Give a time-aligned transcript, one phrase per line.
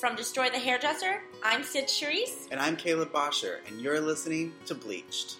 [0.00, 2.46] From Destroy the Hairdresser, I'm Sid Charisse.
[2.52, 5.38] And I'm Caleb Bosher, and you're listening to Bleached.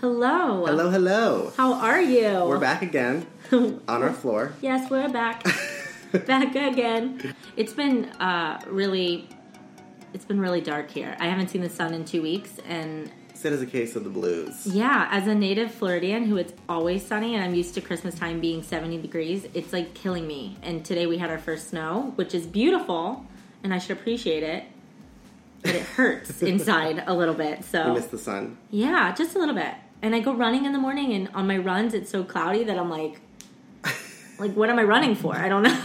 [0.00, 0.66] Hello.
[0.66, 1.52] Hello, hello.
[1.56, 2.44] How are you?
[2.46, 4.52] We're back again on our floor.
[4.60, 5.44] yes, we're back.
[6.26, 7.34] back again.
[7.56, 9.28] It's been uh, really,
[10.12, 11.16] it's been really dark here.
[11.20, 14.10] I haven't seen the sun in two weeks, and Sid is a case of the
[14.10, 14.66] blues.
[14.66, 18.40] yeah, as a native Floridian who it's always sunny, and I'm used to Christmas time
[18.40, 20.56] being 70 degrees, it's like killing me.
[20.62, 23.26] And today we had our first snow, which is beautiful,
[23.62, 24.64] and I should appreciate it.
[25.62, 27.64] But it hurts inside a little bit.
[27.64, 28.56] So We miss the sun.
[28.70, 29.74] Yeah, just a little bit.
[30.00, 32.78] And I go running in the morning, and on my runs, it's so cloudy that
[32.78, 33.20] I'm like,
[34.38, 35.34] like, what am I running for?
[35.34, 35.82] I don't know.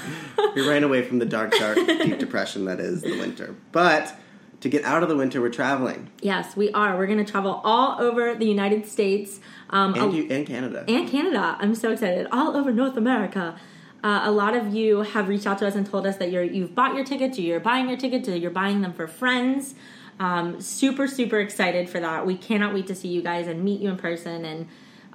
[0.55, 3.55] We ran away from the dark, dark, deep depression that is the winter.
[3.71, 4.13] But
[4.62, 6.09] to get out of the winter, we're traveling.
[6.22, 6.98] yes, we are.
[6.98, 10.84] We're going to travel all over the United States um, And, you, and Canada.
[10.88, 11.58] and Canada.
[11.59, 12.27] I'm so excited.
[12.32, 13.57] All over North America.
[14.04, 16.43] Uh, a lot of you have reached out to us and told us that you're
[16.43, 19.76] you've bought your tickets, you're buying your tickets, you're buying them for friends.
[20.20, 22.26] Um, super super excited for that.
[22.26, 24.68] We cannot wait to see you guys and meet you in person and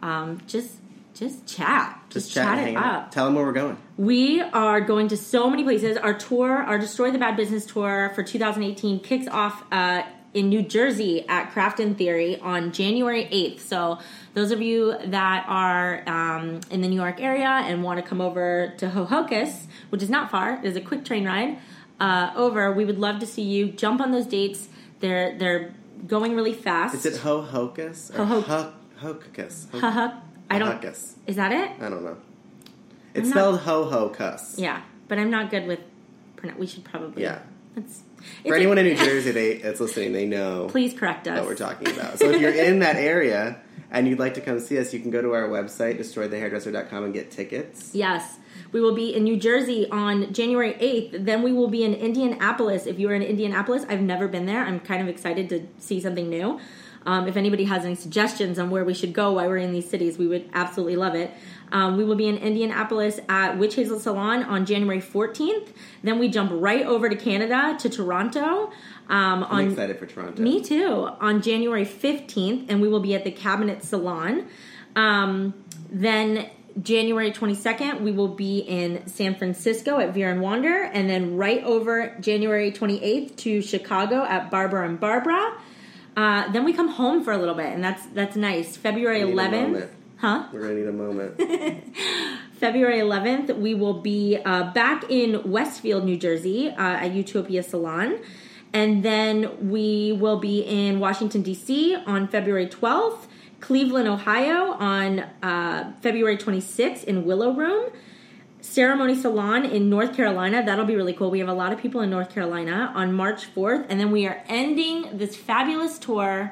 [0.03, 0.73] um, just
[1.15, 2.85] just chat, Just chat and it up.
[2.85, 3.13] out.
[3.13, 3.77] Tell them where we're going.
[3.97, 5.97] We are going to so many places.
[5.97, 10.03] Our tour, our Destroy the Bad Business tour for 2018, kicks off uh,
[10.35, 13.61] in New Jersey at Craft and Theory on January 8th.
[13.61, 13.99] So,
[14.35, 18.21] those of you that are um, in the New York area and want to come
[18.21, 21.59] over to Ho-Ho-Kus, which is not far, it is a quick train ride
[22.01, 23.69] uh, over, we would love to see you.
[23.69, 24.69] Jump on those dates.
[25.01, 25.75] They're they're
[26.07, 26.95] going really fast.
[26.95, 28.11] Is it Ho Hocus?
[29.73, 30.21] Or
[30.59, 30.77] Ho- Ho Hocus?
[30.77, 30.83] I don't.
[30.83, 31.15] Hocus.
[31.27, 31.71] Is that it?
[31.81, 32.17] I don't know.
[33.15, 34.59] It's I'm spelled Ho ho cuss.
[34.59, 35.81] Yeah, but I'm not good with.
[36.37, 37.23] pronoun- We should probably.
[37.23, 37.41] Yeah.
[37.77, 38.03] It's,
[38.47, 41.39] For anyone in New Jersey they, that's listening, they know please correct us.
[41.39, 42.19] what we're talking about.
[42.21, 43.59] So if you're in that area
[43.91, 47.13] and you'd like to come see us, you can go to our website, destroythehairdresser.com, and
[47.13, 47.91] get tickets.
[47.95, 48.39] Yes.
[48.73, 51.25] We will be in New Jersey on January 8th.
[51.25, 52.87] Then we will be in Indianapolis.
[52.87, 54.65] If you are in Indianapolis, I've never been there.
[54.65, 56.59] I'm kind of excited to see something new.
[57.07, 59.89] Um, if anybody has any suggestions on where we should go while we're in these
[59.89, 61.31] cities, we would absolutely love it.
[61.73, 65.69] Um, we will be in Indianapolis at Witch Hazel Salon on January 14th.
[66.03, 68.71] Then we jump right over to Canada to Toronto.
[69.09, 70.43] Um, I'm excited for Toronto.
[70.43, 71.11] Me too.
[71.21, 74.47] On January 15th, and we will be at the Cabinet Salon.
[74.97, 75.55] Um,
[75.91, 76.49] then
[76.81, 81.63] January 22nd, we will be in San Francisco at Veer and Wander, and then right
[81.65, 85.55] over January 28th to Chicago at Barbara and Barbara.
[86.17, 88.77] Uh, then we come home for a little bit, and that's that's nice.
[88.77, 89.89] February We need a 11th,
[90.19, 90.49] huh?
[90.53, 91.41] We're gonna need a moment.
[92.55, 98.19] February 11th, we will be uh, back in Westfield, New Jersey uh, at Utopia Salon.
[98.73, 101.95] And then we will be in Washington, D.C.
[102.07, 103.27] on February 12th,
[103.61, 107.91] Cleveland, Ohio on uh, February 26th in Willow Room,
[108.65, 110.63] Ceremony Salon in North Carolina.
[110.65, 111.31] That'll be really cool.
[111.31, 113.87] We have a lot of people in North Carolina on March 4th.
[113.91, 116.51] And then we are ending this fabulous tour.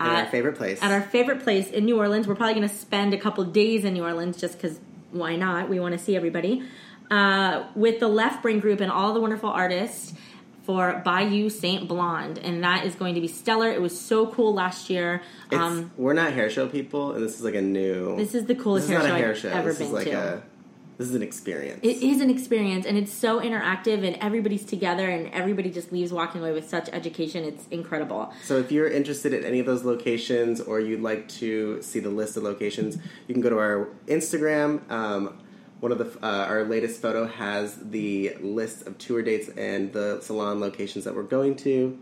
[0.00, 0.80] At our favorite place.
[0.80, 2.28] at our favorite place in New Orleans.
[2.28, 4.78] We're probably going to spend a couple days in New Orleans just because
[5.10, 5.68] why not?
[5.68, 6.62] We want to see everybody.
[7.10, 10.14] Uh, with the Left Brain Group and all the wonderful artists
[10.62, 12.38] for Bayou Saint Blonde.
[12.38, 13.68] And that is going to be stellar.
[13.68, 15.22] It was so cool last year.
[15.50, 18.16] Um, we're not hair show people, and this is like a new.
[18.16, 19.48] this is the this coolest is hair not show a hair I've show.
[19.48, 20.34] ever this been is like to.
[20.34, 20.42] a.
[20.98, 21.78] This is an experience.
[21.84, 26.12] It is an experience and it's so interactive and everybody's together and everybody just leaves
[26.12, 27.44] walking away with such education.
[27.44, 28.32] It's incredible.
[28.42, 32.08] So if you're interested in any of those locations or you'd like to see the
[32.08, 32.98] list of locations,
[33.28, 34.90] you can go to our Instagram.
[34.90, 35.38] Um,
[35.78, 40.20] one of the uh, our latest photo has the list of tour dates and the
[40.20, 41.96] salon locations that we're going to.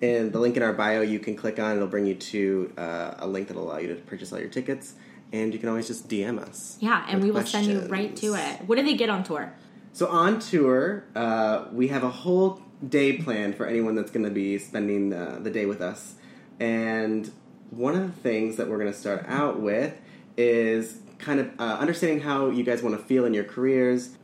[0.00, 1.74] And the link in our bio you can click on.
[1.76, 4.94] It'll bring you to uh, a link that'll allow you to purchase all your tickets.
[5.42, 6.76] And you can always just DM us.
[6.80, 8.62] Yeah, and we will send you right to it.
[8.66, 9.52] What do they get on tour?
[9.92, 14.30] So on tour, uh, we have a whole day planned for anyone that's going to
[14.30, 16.14] be spending uh, the day with us.
[16.60, 17.30] And
[17.70, 19.94] one of the things that we're going to start out with
[20.36, 24.16] is kind of uh, understanding how you guys want to feel in your careers,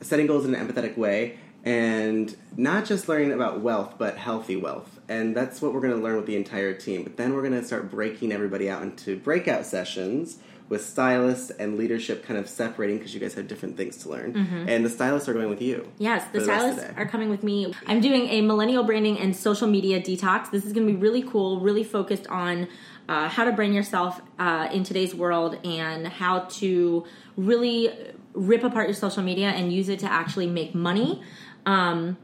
[0.00, 5.00] setting goals in an empathetic way, and not just learning about wealth, but healthy wealth.
[5.08, 7.02] And that's what we're going to learn with the entire team.
[7.02, 10.38] But then we're going to start breaking everybody out into breakout sessions
[10.70, 14.36] with stylists and leadership kind of separating because you guys have different things to learn.
[14.68, 15.90] And the stylists are going with you.
[15.98, 17.74] Yes, the of stylists the are coming with me.
[17.86, 20.50] I'm doing a millennial branding and social media detox.
[20.50, 22.68] This is going to be really cool, really focused on
[23.08, 27.04] uh, how to brand yourself uh, in today's world and how to
[27.36, 27.92] really
[28.32, 31.20] rip apart your social media and use it to actually make money.
[31.66, 32.16] Um,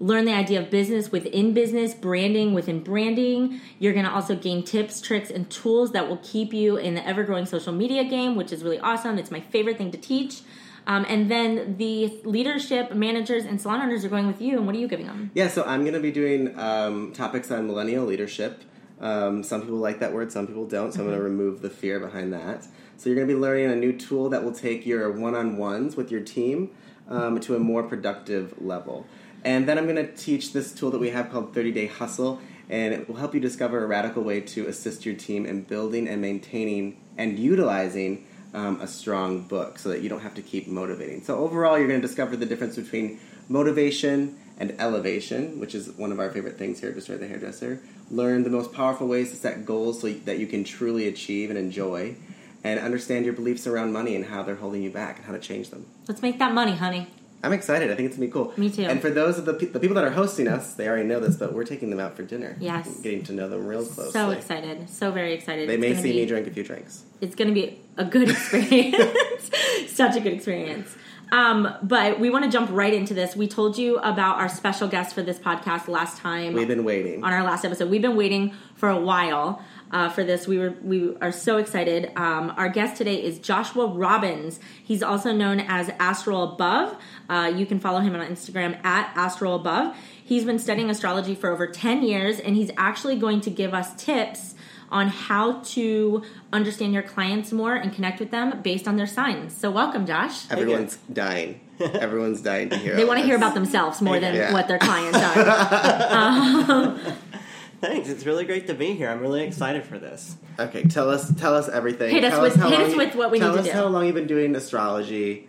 [0.00, 3.60] learn the idea of business within business, branding within branding.
[3.78, 7.06] You're going to also gain tips, tricks, and tools that will keep you in the
[7.06, 9.18] ever growing social media game, which is really awesome.
[9.18, 10.40] It's my favorite thing to teach.
[10.86, 14.56] Um, and then the leadership managers and salon owners are going with you.
[14.56, 15.30] And what are you giving them?
[15.34, 18.64] Yeah, so I'm going to be doing um, topics on millennial leadership.
[19.00, 20.92] Um, some people like that word, some people don't.
[20.92, 22.66] So I'm going to remove the fear behind that.
[22.96, 26.10] So you're going to be learning a new tool that will take your one-on-ones with
[26.10, 26.70] your team
[27.08, 29.06] um, to a more productive level.
[29.44, 32.40] And then I'm going to teach this tool that we have called 30 Day Hustle,
[32.68, 36.08] and it will help you discover a radical way to assist your team in building
[36.08, 40.66] and maintaining and utilizing um, a strong book so that you don't have to keep
[40.66, 41.22] motivating.
[41.22, 46.12] So, overall, you're going to discover the difference between motivation and elevation, which is one
[46.12, 47.80] of our favorite things here at Destroy the Hairdresser.
[48.10, 51.58] Learn the most powerful ways to set goals so that you can truly achieve and
[51.58, 52.14] enjoy,
[52.62, 55.38] and understand your beliefs around money and how they're holding you back and how to
[55.38, 55.86] change them.
[56.06, 57.06] Let's make that money, honey.
[57.42, 57.90] I'm excited.
[57.90, 58.52] I think it's gonna be cool.
[58.56, 58.82] Me too.
[58.82, 61.20] And for those of the, pe- the people that are hosting us, they already know
[61.20, 62.56] this, but we're taking them out for dinner.
[62.60, 63.00] Yes.
[63.00, 64.12] Getting to know them real closely.
[64.12, 64.90] So excited.
[64.90, 65.68] So very excited.
[65.68, 67.04] They It's may see be- me drink a few drinks.
[67.20, 69.50] it's going to be a good experience.
[69.88, 70.94] Such a good experience.
[71.32, 73.36] Um, but we want to jump right into this.
[73.36, 77.22] We told you about our special guest for this podcast last time We've been waiting.
[77.22, 77.88] on our last episode.
[77.88, 80.48] We've been waiting for a while uh, for this.
[80.48, 82.10] We were we are so excited.
[82.16, 84.58] Um, our guest today is Joshua Robbins.
[84.82, 86.96] He's also known as Astral Above.
[87.30, 89.96] Uh, you can follow him on Instagram at Astral Above.
[90.22, 93.94] He's been studying astrology for over ten years, and he's actually going to give us
[93.94, 94.54] tips
[94.90, 99.56] on how to understand your clients more and connect with them based on their signs.
[99.56, 100.50] So, welcome, Josh.
[100.50, 101.60] Everyone's dying.
[101.80, 102.96] Everyone's dying to hear.
[102.96, 104.52] They want to hear about themselves more than Yeah.
[104.52, 106.98] what their clients are.
[107.80, 108.08] Thanks.
[108.10, 109.08] It's really great to be here.
[109.08, 110.36] I'm really excited for this.
[110.58, 111.32] Okay, tell us.
[111.36, 112.10] Tell us everything.
[112.10, 113.56] Hit us tell with- how hit us you- with what we need to do.
[113.58, 115.48] Tell us how long you've been doing astrology.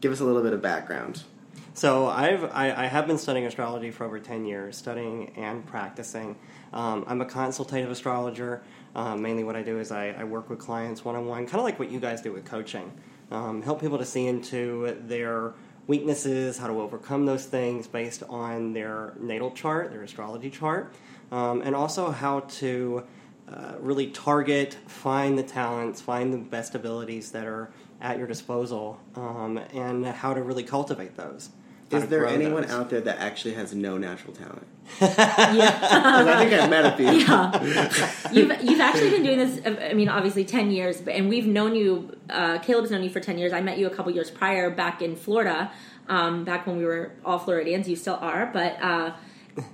[0.00, 1.24] Give us a little bit of background.
[1.72, 6.36] So I've I, I have been studying astrology for over ten years, studying and practicing.
[6.72, 8.62] Um, I'm a consultative astrologer.
[8.94, 11.58] Um, mainly, what I do is I, I work with clients one on one, kind
[11.58, 12.92] of like what you guys do with coaching.
[13.30, 15.54] Um, help people to see into their
[15.86, 20.94] weaknesses, how to overcome those things based on their natal chart, their astrology chart,
[21.30, 23.04] um, and also how to
[23.48, 27.70] uh, really target, find the talents, find the best abilities that are
[28.00, 31.50] at your disposal, um, and how to really cultivate those.
[31.90, 32.70] Is there anyone those.
[32.72, 34.66] out there that actually has no natural talent?
[35.00, 37.06] yeah, I think I've met a few.
[38.32, 39.60] you've you've actually been doing this.
[39.64, 42.16] I mean, obviously ten years, and we've known you.
[42.28, 43.52] Uh, Caleb's known you for ten years.
[43.52, 45.70] I met you a couple years prior, back in Florida,
[46.08, 47.88] um, back when we were all Floridians.
[47.88, 49.12] You still are, but uh,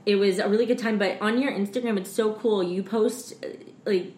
[0.05, 0.99] it was a really good time.
[0.99, 2.63] But on your Instagram, it's so cool.
[2.63, 3.49] You post uh,
[3.87, 4.13] like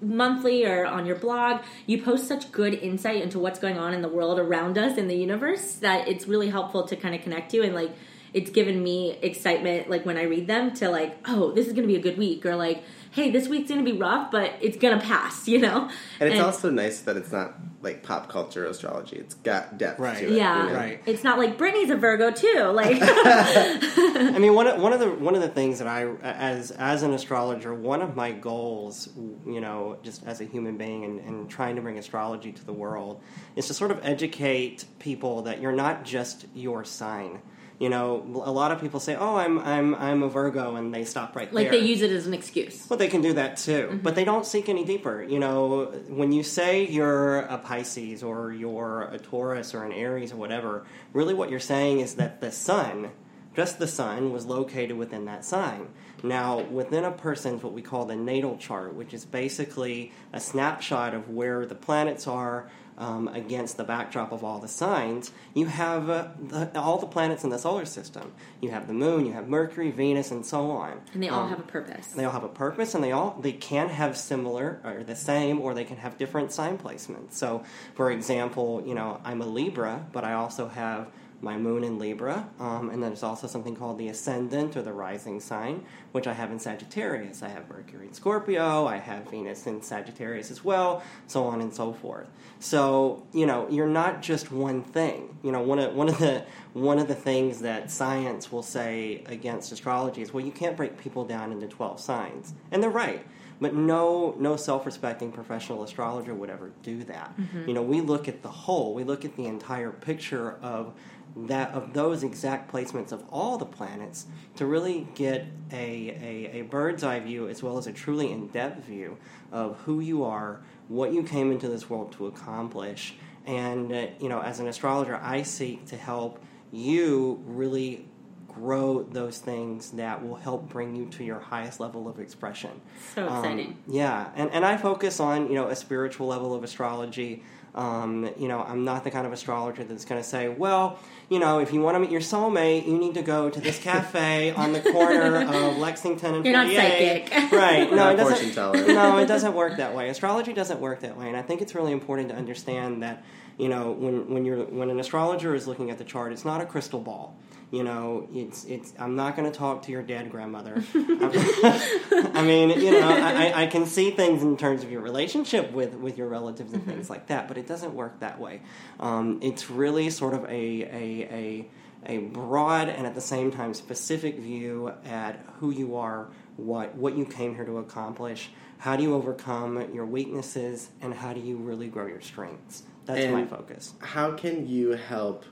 [0.00, 4.02] monthly or on your blog you post such good insight into what's going on in
[4.02, 7.50] the world around us in the universe that it's really helpful to kind of connect
[7.50, 7.90] to and like
[8.32, 11.86] it's given me excitement like when i read them to like oh this is gonna
[11.86, 15.00] be a good week or like hey this week's gonna be rough but it's gonna
[15.00, 15.88] pass you know
[16.20, 19.16] And it's also nice that it's not like pop culture astrology.
[19.16, 20.18] It's got depth Right.
[20.18, 20.32] to it.
[20.32, 20.76] yeah you know?
[20.76, 21.02] Right.
[21.06, 22.98] it's not like brittany's a virgo too like
[24.20, 27.02] I mean, one of, one of the one of the things that I, as as
[27.02, 29.08] an astrologer, one of my goals,
[29.46, 32.72] you know, just as a human being and, and trying to bring astrology to the
[32.72, 33.20] world,
[33.54, 37.40] is to sort of educate people that you're not just your sign.
[37.78, 41.04] You know, a lot of people say, "Oh, I'm I'm I'm a Virgo," and they
[41.04, 41.72] stop right like there.
[41.72, 43.98] Like they use it as an excuse Well, they can do that too, mm-hmm.
[43.98, 45.22] but they don't seek any deeper.
[45.22, 50.32] You know, when you say you're a Pisces or you're a Taurus or an Aries
[50.32, 53.12] or whatever, really what you're saying is that the sun,
[53.54, 55.86] just the sun, was located within that sign.
[56.24, 61.14] Now, within a person's what we call the natal chart, which is basically a snapshot
[61.14, 62.68] of where the planets are
[62.98, 67.44] um, against the backdrop of all the signs, you have uh, the, all the planets
[67.44, 68.32] in the solar system.
[68.60, 71.00] You have the moon, you have Mercury, Venus, and so on.
[71.14, 73.38] and they all Um, have a purpose they all have a purpose, and they all
[73.40, 77.34] they can have similar or the same, or they can have different sign placements.
[77.34, 77.62] So,
[77.94, 81.06] for example, you know, I'm a Libra, but I also have
[81.40, 84.92] my moon in Libra, um, and then there's also something called the ascendant or the
[84.92, 87.42] rising sign, which I have in Sagittarius.
[87.42, 91.72] I have Mercury in Scorpio, I have Venus in Sagittarius as well, so on and
[91.72, 92.26] so forth.
[92.58, 95.38] So, you know, you're not just one thing.
[95.42, 99.22] You know, one of one of the one of the things that science will say
[99.26, 102.54] against astrology is, well, you can't break people down into 12 signs.
[102.70, 103.24] And they're right.
[103.60, 107.32] But no, no self-respecting professional astrologer would ever do that.
[107.66, 108.94] You know, we look at the whole.
[108.94, 110.94] We look at the entire picture of
[111.36, 116.10] that of those exact placements of all the planets to really get a,
[116.54, 119.16] a, a bird's eye view as well as a truly in-depth view
[119.52, 123.14] of who you are, what you came into this world to accomplish,
[123.46, 126.42] and uh, you know, as an astrologer, I seek to help
[126.72, 128.04] you really
[128.48, 132.80] grow those things that will help bring you to your highest level of expression.
[133.14, 133.78] So Um, exciting.
[133.86, 137.42] yeah, and, and I focus on you know a spiritual level of astrology.
[137.74, 140.98] Um, you know, I'm not the kind of astrologer that's going to say, well,
[141.28, 143.78] you know, if you want to meet your soulmate, you need to go to this
[143.78, 147.30] cafe on the corner of Lexington and You're not psychic.
[147.52, 147.88] right?
[147.90, 148.34] No, Not it doesn't.
[148.36, 148.86] fortune teller.
[148.94, 150.08] No, it doesn't work that way.
[150.08, 153.22] Astrology doesn't work that way, and I think it's really important to understand that
[153.58, 156.60] you know when when you're when an astrologer is looking at the chart, it's not
[156.60, 157.34] a crystal ball.
[157.70, 158.94] You know, it's it's.
[158.98, 160.82] I'm not going to talk to your dead grandmother.
[160.94, 165.72] I mean, you know, I, I- I can see things in terms of your relationship
[165.72, 168.62] with with your relatives and things like that, but it doesn't work that way.
[169.00, 170.88] Um, it's really sort of a a
[171.30, 171.68] a
[172.06, 177.16] a broad and at the same time specific view at who you are, what what
[177.16, 181.56] you came here to accomplish, how do you overcome your weaknesses, and how do you
[181.56, 182.82] really grow your strengths.
[183.04, 183.94] That's my focus.
[184.00, 185.44] How can you help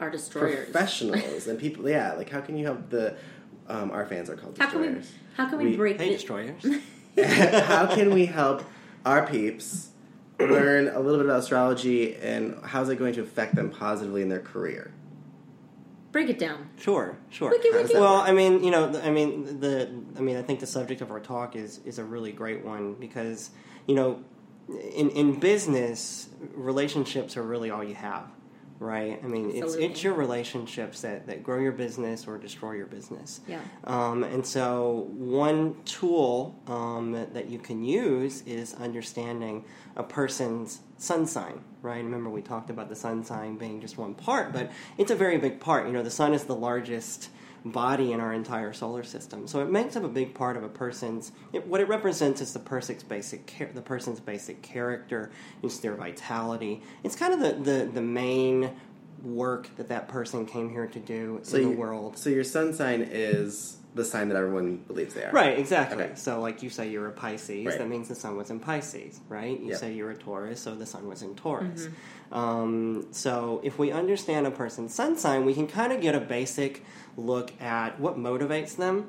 [0.00, 0.64] Our destroyers.
[0.70, 1.88] professionals and people?
[1.88, 3.16] Yeah, like how can you help the
[3.68, 4.86] um, our fans are called How can we?
[4.88, 5.12] destroyers.
[5.36, 6.64] How can we, We- break Hey, the, destroyers.
[7.66, 8.64] how can we help
[9.06, 9.90] our peeps
[10.38, 14.28] learn a little bit about astrology and how's it going to affect them positively in
[14.28, 14.92] their career?
[16.12, 16.68] break it down?
[16.76, 17.50] Sure, sure.
[17.50, 17.94] Wiki, wiki.
[17.94, 19.88] Well, I mean, you know, I mean, the,
[20.18, 22.94] I mean, I think the subject of our talk is is a really great one
[22.94, 23.50] because,
[23.86, 24.18] you know,
[24.68, 28.24] in in business, relationships are really all you have,
[28.80, 29.20] right?
[29.22, 29.86] I mean, it's Absolutely.
[29.86, 33.40] it's your relationships that that grow your business or destroy your business.
[33.46, 33.60] Yeah.
[33.84, 39.64] Um, and so, one tool um, that you can use is understanding
[39.96, 42.02] a person's sun sign, right?
[42.02, 45.36] Remember, we talked about the sun sign being just one part, but it's a very
[45.36, 45.86] big part.
[45.86, 47.28] You know, the sun is the largest
[47.64, 50.68] body in our entire solar system, so it makes up a big part of a
[50.68, 51.32] person's.
[51.52, 55.30] It, what it represents is the person's basic, char- the person's basic character,
[55.62, 56.82] it's their vitality.
[57.04, 58.70] It's kind of the the, the main
[59.22, 62.16] work that that person came here to do in the world.
[62.16, 65.32] So your sun sign is the sign that everyone believes they are.
[65.32, 66.04] Right, exactly.
[66.04, 66.14] Okay.
[66.14, 67.66] So, like you say, you're a Pisces.
[67.66, 67.78] Right.
[67.78, 69.58] That means the sun was in Pisces, right?
[69.58, 69.78] You Yep.
[69.78, 71.88] say you're a Taurus, so the sun was in Taurus.
[72.30, 76.20] Um, so, if we understand a person's sun sign, we can kind of get a
[76.20, 76.84] basic
[77.16, 79.08] look at what motivates them,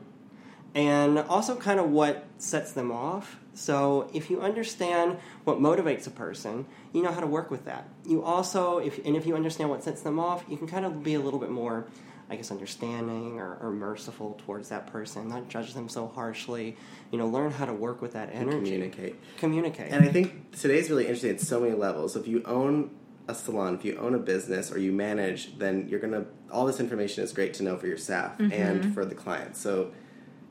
[0.74, 3.38] and also kind of what sets them off.
[3.54, 7.88] So, if you understand what motivates a person, you know how to work with that.
[8.06, 11.04] You also, if and if you understand what sets them off, you can kind of
[11.04, 11.86] be a little bit more,
[12.32, 16.78] I guess, understanding or, or merciful towards that person, not judge them so harshly.
[17.12, 18.72] You know, learn how to work with that And energy.
[18.72, 19.16] communicate.
[19.38, 19.92] Communicate.
[19.92, 22.16] And I think today's really interesting at so many levels.
[22.16, 22.92] If you own
[23.28, 26.80] a salon, if you own a business or you manage, then you're gonna all this
[26.80, 29.60] information is great to know for your staff and for the clients.
[29.60, 29.92] So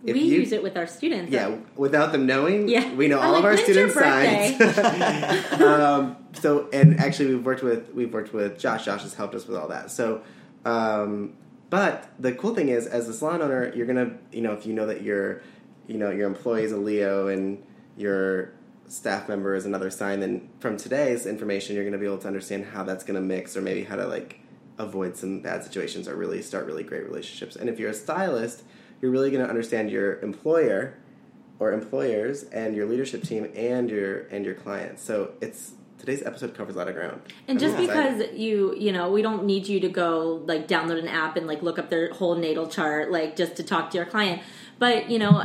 [0.05, 1.33] if we you use it with our students.
[1.33, 2.93] yeah, without them knowing, Yeah.
[2.95, 5.61] we know I'm all of our students' your student signs.
[5.61, 8.85] um, so, and actually, we've worked with we've worked with Josh.
[8.85, 9.91] Josh has helped us with all that.
[9.91, 10.23] So,
[10.65, 11.35] um,
[11.71, 14.75] but the cool thing is, as a salon owner, you're gonna, you know, if you
[14.75, 15.43] know that your,
[15.87, 17.63] you know, your employee is a Leo and
[17.97, 18.53] your
[18.89, 22.67] staff member is another sign, then from today's information, you're gonna be able to understand
[22.67, 24.41] how that's gonna mix, or maybe how to like
[24.79, 27.55] avoid some bad situations, or really start really great relationships.
[27.55, 28.65] And if you're a stylist,
[29.01, 30.99] you're really gonna understand your employer
[31.61, 35.03] or employers and your leadership team and your and your clients.
[35.03, 37.21] So it's today's episode covers a lot of ground.
[37.47, 38.19] And I'm just excited.
[38.19, 41.47] because you, you know, we don't need you to go like download an app and
[41.47, 44.43] like look up their whole natal chart, like just to talk to your client.
[44.79, 45.43] But you know,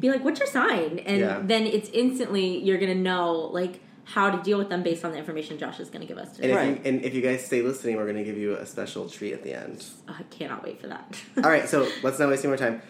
[0.00, 1.40] be like, "What's your sign?" And Yeah.
[1.42, 5.18] then it's instantly you're gonna know like how to deal with them based on the
[5.18, 6.68] information Josh is gonna give us and if, Right.
[6.70, 9.32] you, and if you guys stay listening, we're going to give you a special treat
[9.32, 9.84] at the end.
[10.08, 11.22] I cannot wait for that.
[11.36, 12.82] All right, so let's not waste any more time.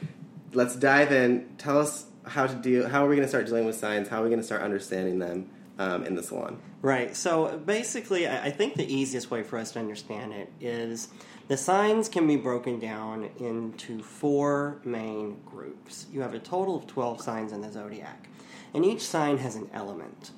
[0.54, 1.50] Let's dive in.
[1.58, 2.88] Tell us how to deal.
[2.88, 4.08] How are we going to start dealing with signs?
[4.08, 6.60] How are we going to start understanding them um, in the salon?
[6.82, 7.14] Right.
[7.14, 11.08] So basically, I think the easiest way for us to understand it is
[11.46, 16.06] the signs can be broken down into four main groups.
[16.12, 18.28] You have a total of 12 signs in the zodiac,
[18.74, 20.32] and each sign has an element.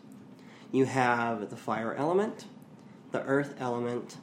[0.71, 2.45] You have the fire element,
[3.11, 4.19] the earth element,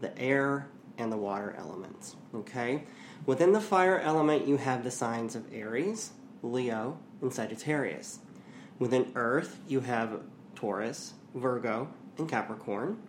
[0.00, 2.16] the air, and the water elements.
[2.34, 2.84] Okay?
[3.24, 6.10] Within the fire element, you have the signs of Aries,
[6.42, 8.18] Leo, and Sagittarius.
[8.78, 10.20] Within Earth, you have
[10.54, 13.02] Taurus, Virgo, and Capricorn.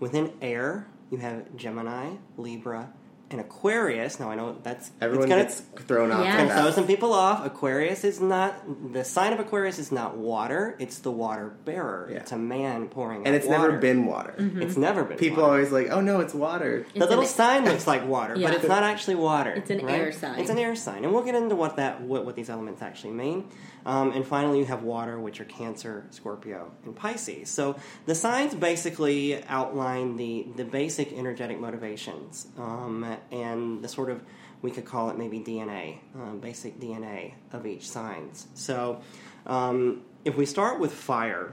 [0.00, 2.92] Within air, you have Gemini, Libra,
[3.30, 4.20] and Aquarius.
[4.20, 6.24] Now I know that's Everyone it's gonna, gets thrown off.
[6.24, 6.36] Yeah.
[6.36, 6.74] by and throw that.
[6.74, 7.44] some people off.
[7.44, 8.54] Aquarius is not
[8.92, 10.76] the sign of Aquarius is not water.
[10.78, 12.08] It's the water bearer.
[12.10, 12.18] Yeah.
[12.18, 13.28] It's a man pouring water.
[13.28, 13.68] and out it's water.
[13.68, 14.34] never been water.
[14.38, 15.18] It's never been.
[15.18, 15.54] People water.
[15.54, 16.86] always like, oh no, it's water.
[16.94, 18.48] The little an- sign looks like water, Yeah.
[18.48, 19.50] but it's not actually water.
[19.50, 19.94] It's an right?
[20.00, 20.38] air sign.
[20.38, 23.12] It's an air sign, and we'll get into what that what, what these elements actually
[23.14, 23.48] mean.
[23.84, 27.48] Um, and finally, you have water, which are Cancer, Scorpio, and Pisces.
[27.50, 34.22] So the signs basically outline the the basic energetic motivations um, and the sort of
[34.62, 38.46] we could call it maybe DNA, uh, basic DNA of each signs.
[38.54, 39.00] So
[39.46, 41.52] um, if we start with fire,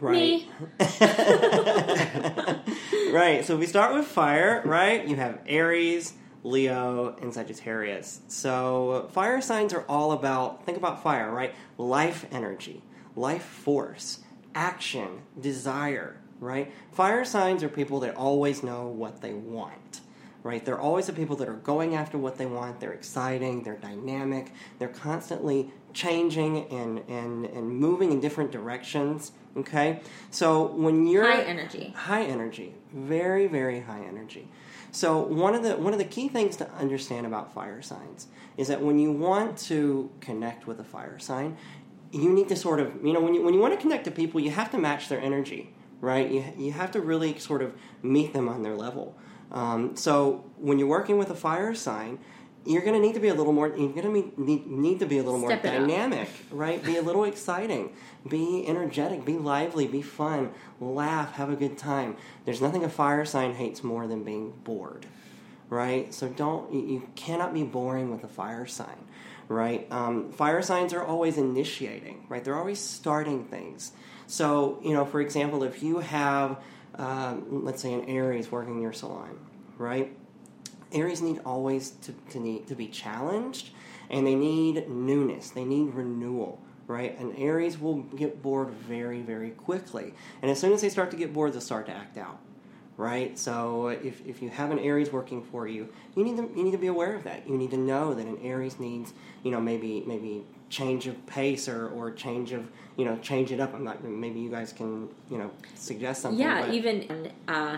[0.00, 0.14] right?
[0.14, 0.48] Me.
[3.12, 3.44] right.
[3.44, 5.06] So if we start with fire, right?
[5.06, 8.20] You have Aries, Leo, and Sagittarius.
[8.28, 11.54] So fire signs are all about think about fire, right?
[11.78, 12.82] Life energy,
[13.16, 14.20] life force,
[14.54, 16.72] action, desire, right?
[16.92, 20.01] Fire signs are people that always know what they want.
[20.42, 20.64] Right?
[20.64, 22.80] They're always the people that are going after what they want.
[22.80, 29.32] They're exciting, they're dynamic, they're constantly changing and, and, and moving in different directions.
[29.56, 30.00] Okay?
[30.30, 31.92] So when you're High energy.
[31.94, 34.48] high energy very very high energy
[34.90, 38.68] so one of the one of the key things to understand about fire signs is
[38.68, 41.56] that when you want to connect with a fire sign
[42.12, 44.10] you need to sort of you know when you when you want to connect to
[44.10, 47.72] people you have to match their energy right you, you have to really sort of
[48.02, 49.16] meet them on their level
[49.52, 52.18] um, so when you're working with a fire sign
[52.64, 55.06] you're going to need to be a little more you're going to need, need to
[55.06, 55.86] be a little Step more it up.
[55.88, 56.82] dynamic right?
[56.84, 57.92] Be a little exciting.
[58.28, 60.52] Be energetic be lively be fun.
[60.80, 62.16] Laugh have a good time.
[62.44, 65.06] There's nothing a fire sign hates more than being bored
[65.70, 66.12] right?
[66.12, 69.06] So don't you, you cannot be boring with a fire sign
[69.48, 69.86] right?
[69.90, 72.44] Um, fire signs are always initiating right?
[72.44, 73.92] They're always starting things.
[74.28, 76.58] So you know for example if you have
[76.96, 79.38] um, let's say an aries working your salon
[79.78, 80.16] right
[80.92, 83.70] Aries need always to, to need to be challenged,
[84.10, 85.50] and they need newness.
[85.50, 87.18] They need renewal, right?
[87.18, 90.14] And Aries will get bored very, very quickly.
[90.42, 92.38] And as soon as they start to get bored, they'll start to act out,
[92.96, 93.38] right?
[93.38, 96.72] So if, if you have an Aries working for you, you need to you need
[96.72, 97.48] to be aware of that.
[97.48, 101.68] You need to know that an Aries needs, you know, maybe maybe change of pace
[101.68, 103.74] or, or change of you know change it up.
[103.74, 106.40] I'm not maybe you guys can you know suggest something.
[106.40, 107.76] Yeah, but- even uh,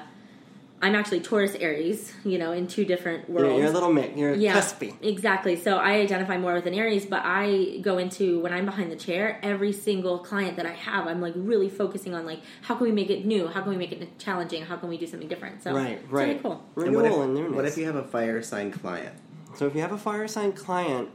[0.81, 3.59] I'm actually Taurus Aries, you know, in two different You're, worlds.
[3.59, 4.17] you're a little mix.
[4.19, 4.95] You're yeah, cuspy.
[5.03, 5.57] exactly.
[5.57, 8.97] So I identify more with an Aries, but I go into when I'm behind the
[8.97, 9.41] chair.
[9.43, 12.93] Every single client that I have, I'm like really focusing on like how can we
[12.93, 13.49] make it new?
[13.49, 14.63] How can we make it challenging?
[14.65, 15.63] How can we do something different?
[15.63, 16.29] So Right, it's right.
[16.29, 16.63] really cool.
[16.77, 17.57] And what if, and newness.
[17.57, 19.15] what if you have a fire sign client?
[19.57, 21.09] So if you have a fire sign client,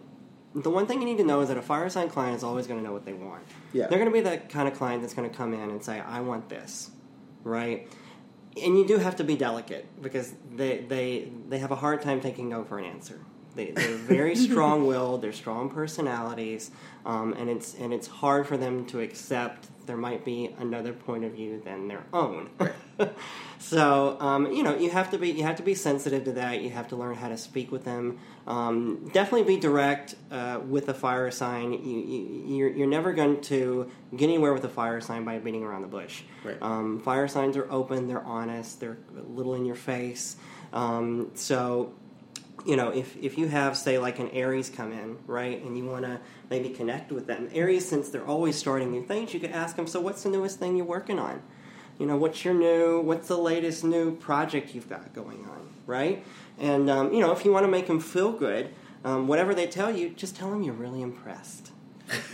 [0.56, 2.68] the one thing you need to know is that a fire sign client is always
[2.68, 3.44] going to know what they want.
[3.74, 3.88] Yeah.
[3.88, 6.00] They're going to be the kind of client that's going to come in and say,
[6.00, 6.92] "I want this,"
[7.44, 7.88] right?
[8.62, 12.20] And you do have to be delicate because they they they have a hard time
[12.20, 13.20] taking no for an answer.
[13.56, 15.22] They, they're very strong-willed.
[15.22, 16.72] They're strong personalities,
[17.06, 21.24] um, and it's and it's hard for them to accept there might be another point
[21.24, 22.52] of view than their own.
[23.58, 26.62] so um, you know you have to be you have to be sensitive to that.
[26.62, 28.20] You have to learn how to speak with them.
[28.46, 31.74] Um, definitely be direct uh, with a fire sign.
[31.74, 35.64] You, you, you're, you're never going to get anywhere with a fire sign by beating
[35.64, 36.22] around the bush.
[36.44, 36.58] Right.
[36.62, 38.08] Um, fire signs are open.
[38.08, 38.80] They're honest.
[38.80, 40.36] They're a little in your face.
[40.72, 41.94] Um, so
[42.66, 45.86] you know, if, if you have, say, like an Aries come in, right, and you
[45.86, 46.20] want to
[46.50, 49.88] maybe connect with them, Aries, since they're always starting new things, you could ask them,
[49.88, 51.42] so what's the newest thing you're working on?
[51.98, 56.24] You know, what's your new, what's the latest new project you've got going on, right?
[56.58, 59.68] And, um, you know, if you want to make them feel good, um, whatever they
[59.68, 61.72] tell you, just tell them you're really impressed,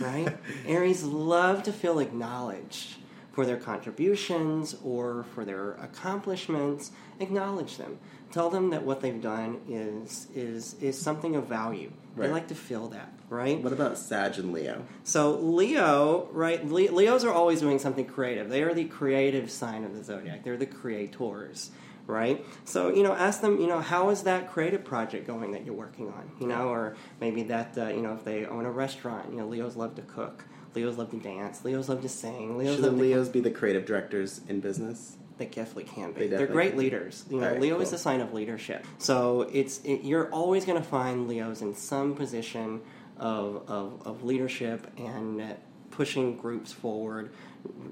[0.00, 0.36] right?
[0.66, 2.96] Aries love to feel acknowledged
[3.32, 6.90] for their contributions or for their accomplishments.
[7.20, 7.98] Acknowledge them.
[8.32, 11.90] Tell them that what they've done is is is something of value.
[12.16, 13.62] They like to feel that, right?
[13.62, 14.84] What about Sag and Leo?
[15.04, 16.64] So Leo, right?
[16.64, 18.48] Le- Leos are always doing something creative.
[18.48, 20.42] They are the creative sign of the zodiac.
[20.42, 21.70] They're the creators,
[22.06, 22.44] right?
[22.64, 25.74] So you know, ask them, you know, how is that creative project going that you're
[25.74, 26.30] working on?
[26.40, 29.46] You know, or maybe that uh, you know, if they own a restaurant, you know,
[29.46, 30.44] Leos love to cook.
[30.74, 31.64] Leos love to dance.
[31.64, 32.58] Leos love to sing.
[32.58, 35.16] Leos Should the Leos be the creative directors in business?
[35.38, 36.26] They definitely can be.
[36.26, 36.78] They They are great can.
[36.78, 37.24] leaders.
[37.30, 37.82] You know, Alright, Leo cool.
[37.82, 38.86] is the sign of leadership.
[38.98, 42.80] So it's it, you're always going to find Leos in some position
[43.18, 45.54] of, of, of leadership and
[45.90, 47.30] pushing groups forward,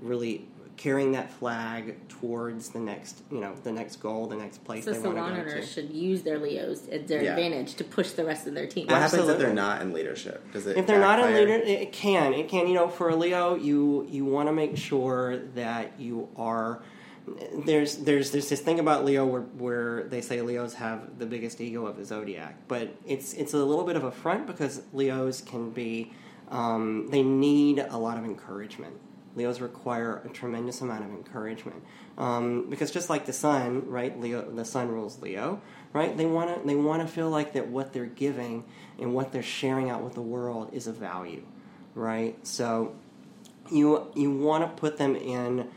[0.00, 4.84] really carrying that flag towards the next you know the next goal, the next place
[4.84, 5.72] So they want salon to go owners to.
[5.72, 7.30] should use their Leos as their Yeah.
[7.30, 8.88] advantage to push the rest of their team.
[8.88, 10.50] What happens if they're not in leadership?
[10.52, 11.40] Does it if they're not a backfire?
[11.46, 12.34] leader, it can.
[12.34, 12.66] It can.
[12.66, 16.82] You know, for a Leo, you you want to make sure that you are.
[17.64, 21.60] There's there's there's this thing about Leo where where they say Leos have the biggest
[21.60, 25.40] ego of the zodiac, but it's it's a little bit of a front because Leos
[25.40, 26.12] can be
[26.50, 28.94] um, they need a lot of encouragement.
[29.36, 31.82] Leos require a tremendous amount of encouragement
[32.18, 34.18] um, because just like the sun, right?
[34.20, 35.60] Leo, the sun rules Leo,
[35.92, 36.16] right?
[36.16, 38.64] They want to they want to feel like that what they're giving
[38.98, 41.44] and what they're sharing out with the world is of value,
[41.94, 42.36] right?
[42.46, 42.94] So
[43.70, 45.70] you you want to put them in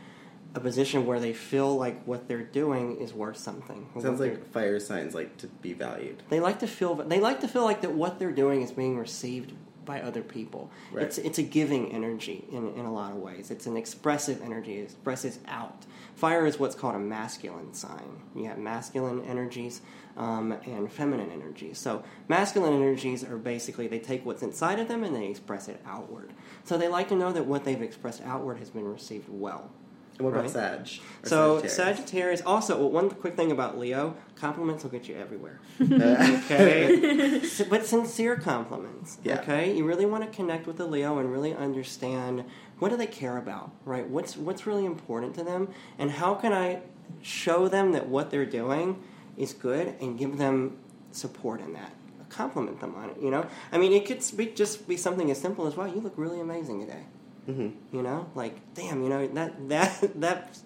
[0.54, 3.88] a position where they feel like what they're doing is worth something.
[4.00, 6.22] Sounds like fire signs like to be valued.
[6.30, 8.98] they like to feel they like to feel like that what they're doing is being
[8.98, 9.52] received
[9.84, 10.70] by other people.
[10.92, 11.04] Right.
[11.04, 13.50] It's it's a giving energy in, in a lot of ways.
[13.50, 14.78] It's an expressive energy.
[14.78, 15.86] It expresses out.
[16.14, 18.20] Fire is what's called a masculine sign.
[18.34, 19.80] You have masculine energies
[20.16, 21.78] um, and feminine energies.
[21.78, 25.80] So masculine energies are basically they take what's inside of them and they express it
[25.86, 26.32] outward.
[26.64, 29.70] So they like to know that what they've expressed outward has been received well.
[30.18, 30.50] And what about Right.
[30.50, 31.00] Sag?
[31.22, 31.74] So Sagittarius?
[31.74, 32.42] Sagittarius.
[32.44, 35.60] Also, well, one quick thing about Leo: compliments will get you everywhere.
[35.80, 39.18] Okay, but sincere compliments.
[39.22, 39.40] Yeah.
[39.40, 42.44] Okay, you really want to connect with the Leo and really understand
[42.78, 44.08] what do they care about, right?
[44.08, 46.80] What's what's really important to them, and how can I
[47.22, 49.02] show them that what they're doing
[49.36, 50.76] is good and give them
[51.12, 51.92] support in that.
[52.28, 53.16] Compliment them on it.
[53.22, 56.00] You know, I mean, it could be just be something as simple as, "Wow, you
[56.00, 57.04] look really amazing today."
[57.48, 57.72] Mhm.
[57.92, 60.58] You know, like, damn, you know that that that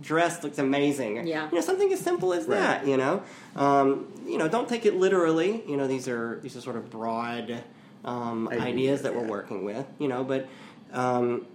[0.00, 1.26] dress looks amazing.
[1.26, 1.48] Yeah.
[1.48, 2.58] you know, something as simple as Right.
[2.58, 2.86] that.
[2.86, 3.22] You know,
[3.56, 5.62] um, you know, don't take it literally.
[5.66, 7.64] You know, these are these are sort of broad
[8.04, 9.86] um, Ideas, ideas that we're working with.
[9.98, 10.46] You know, but
[10.92, 11.46] um,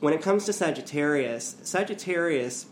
[0.00, 2.66] when it comes to Sagittarius, Sagittarius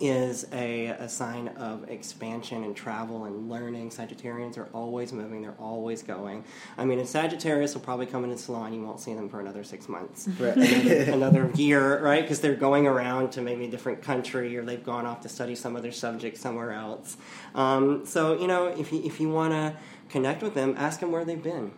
[0.00, 3.90] is a, a sign of expansion and travel and learning.
[3.90, 6.44] Sagittarians are always moving, they're always going.
[6.76, 9.40] I mean, a Sagittarius will probably come in a salon, you won't see them for
[9.40, 10.28] another six months.
[10.38, 10.56] Right.
[10.56, 12.22] another year, right?
[12.22, 15.56] Because they're going around to maybe a different country or they've gone off to study
[15.56, 17.16] some other subject somewhere else.
[17.56, 19.74] Um, so, you know, if you, if you want to
[20.10, 21.72] connect with them, ask them where they've been.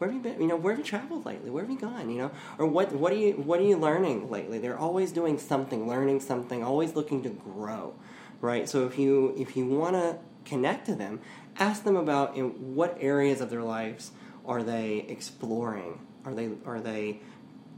[0.00, 0.40] Where have you been?
[0.40, 1.50] You know, where have you traveled lately?
[1.50, 2.08] Where have you gone?
[2.08, 2.90] You know, or what?
[2.92, 3.32] What are you?
[3.34, 4.58] What are you learning lately?
[4.58, 7.92] They're always doing something, learning something, always looking to grow,
[8.40, 8.66] right?
[8.66, 11.20] So if you if you want to connect to them,
[11.58, 14.12] ask them about in what areas of their lives
[14.46, 16.00] are they exploring?
[16.24, 17.20] Are they are they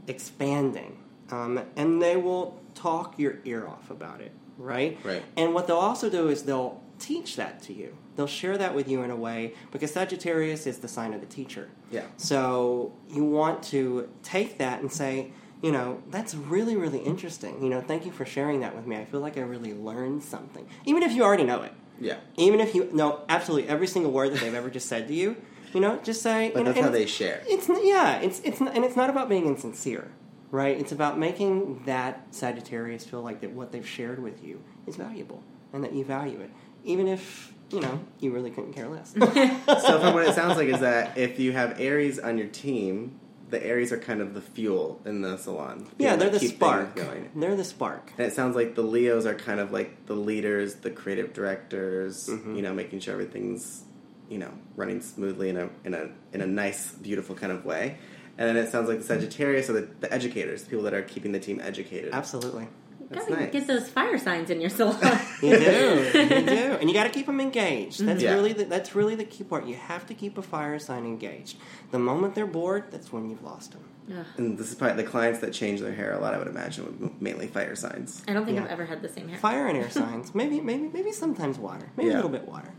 [0.07, 0.99] expanding?
[1.29, 4.97] Um, and they will talk your ear off about it, right?
[5.03, 5.23] Right.
[5.35, 7.97] And what they'll also do is they'll teach that to you.
[8.15, 11.27] They'll share that with you in a way because Sagittarius is the sign of the
[11.27, 11.69] teacher.
[11.91, 12.05] Yeah.
[12.17, 17.61] So you want to take that and say, you know, that's really, really interesting.
[17.63, 18.97] You know, thank you for sharing that with me.
[18.97, 20.67] I feel like I really learned something.
[20.85, 21.73] Even if you already know it.
[21.99, 22.17] Yeah.
[22.37, 25.35] Even if you know absolutely every single word that they've ever just said to you,
[25.73, 26.51] you know, just say.
[26.53, 27.43] But you know, that's how they share.
[27.47, 30.11] It's yeah, it's it's and it's not about being insincere,
[30.51, 30.77] right?
[30.77, 35.43] It's about making that Sagittarius feel like that what they've shared with you is valuable
[35.73, 36.51] and that you value it,
[36.83, 39.13] even if you know you really couldn't care less.
[39.13, 43.19] so from what it sounds like is that if you have Aries on your team,
[43.49, 45.87] the Aries are kind of the fuel in the salon.
[45.97, 46.95] yeah, they're the spark.
[46.95, 47.29] Going.
[47.35, 48.11] They're the spark.
[48.17, 52.27] And it sounds like the Leos are kind of like the leaders, the creative directors.
[52.29, 52.55] Mhm.
[52.55, 53.83] You know, making sure everything's
[54.29, 57.97] you know running smoothly in a in a in a nice, beautiful kind of way.
[58.35, 61.03] And then it sounds like the Sagittarius are the, the educators, the people that are
[61.03, 62.13] keeping the team educated.
[62.13, 62.67] Absolutely.
[63.09, 63.51] That's Gotta nice.
[63.51, 64.97] get those fire signs in your salon.
[65.43, 68.05] You do, you do, and you got to keep them engaged.
[68.05, 68.33] That's Yeah.
[68.33, 69.65] really the, that's really the key part.
[69.65, 71.57] You have to keep a fire sign engaged.
[71.91, 73.83] The moment they're bored, that's when you've lost them.
[74.17, 74.25] Ugh.
[74.37, 76.33] And this is probably the clients that change their hair a lot.
[76.33, 78.23] I would imagine would mainly fire signs.
[78.27, 78.63] I don't think Yeah.
[78.65, 79.37] I've ever had the same hair.
[79.37, 82.15] Fire and air signs, maybe, maybe, maybe sometimes water, maybe Yeah.
[82.15, 82.73] a little bit water,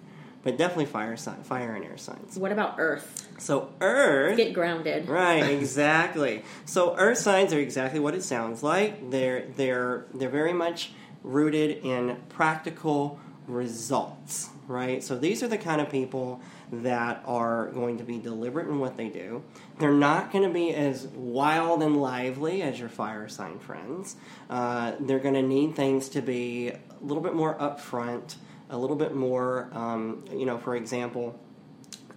[0.44, 2.38] but definitely fire sign, fire and air signs.
[2.38, 3.28] What about Earth?
[3.38, 5.08] So Earth, Get grounded.
[5.08, 5.42] right?
[5.58, 6.42] Exactly.
[6.66, 9.10] So Earth signs are exactly what it sounds like.
[9.10, 10.92] They're they're they're very much
[11.24, 15.02] rooted in practical results, right?
[15.02, 16.40] So these are the kind of people
[16.72, 19.42] that are going to be deliberate in what they do.
[19.78, 24.16] They're not going to be as wild and lively as your fire sign friends.
[24.50, 28.36] Uh, they're going to need things to be a little bit more upfront,
[28.70, 31.38] a little bit more, um, you know, for example,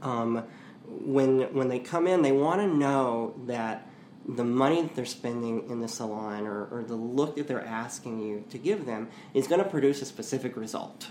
[0.01, 0.43] um,
[0.85, 3.87] when when they come in, they want to know that
[4.27, 8.19] the money that they're spending in the salon or, or the look that they're asking
[8.19, 11.07] you to give them is going to produce a specific result,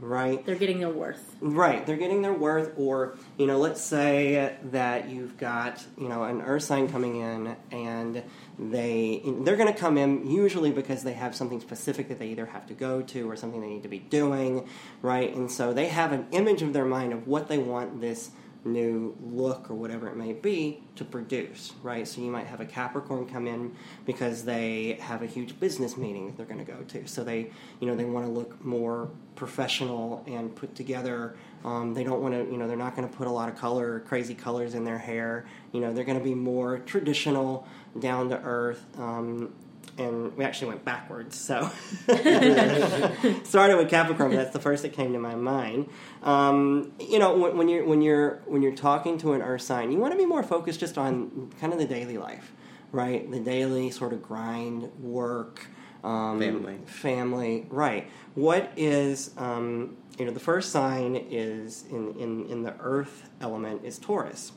[0.00, 0.44] right?
[0.44, 1.36] They're getting their worth.
[1.40, 6.24] Right, they're getting their worth, or you know, let's say that you've got you know
[6.24, 8.22] an earth sign coming in, and
[8.58, 12.46] they they're going to come in usually because they have something specific that they either
[12.46, 14.68] have to go to or something they need to be doing,
[15.02, 15.34] right?
[15.34, 18.30] And so they have an image of their mind of what they want this
[18.68, 22.06] new look or whatever it may be to produce, right?
[22.06, 23.74] So you might have a Capricorn come in
[24.06, 27.06] because they have a huge business meeting that they're going to go to.
[27.06, 27.50] So they,
[27.80, 31.36] you know, they want to look more professional and put together.
[31.64, 33.56] Um, they don't want to, you know, they're not going to put a lot of
[33.56, 35.46] color, crazy colors in their hair.
[35.72, 37.66] You know, they're going to be more traditional,
[37.98, 38.84] down to earth.
[38.98, 39.52] Um,
[39.98, 41.38] and we actually went backwards.
[41.38, 41.70] So
[43.44, 44.30] started with Capricorn.
[44.30, 45.88] But that's the first that came to my mind.
[46.22, 49.92] Um, you know, when, when you're when you're when you're talking to an Earth sign,
[49.92, 52.52] you want to be more focused just on kind of the daily life,
[52.92, 53.30] right?
[53.30, 55.66] The daily sort of grind, work.
[56.04, 56.78] Um, Family.
[56.86, 58.08] Family, right.
[58.36, 63.84] What is, um, you know, the first sign is in, in, in the earth element
[63.84, 64.52] is Taurus.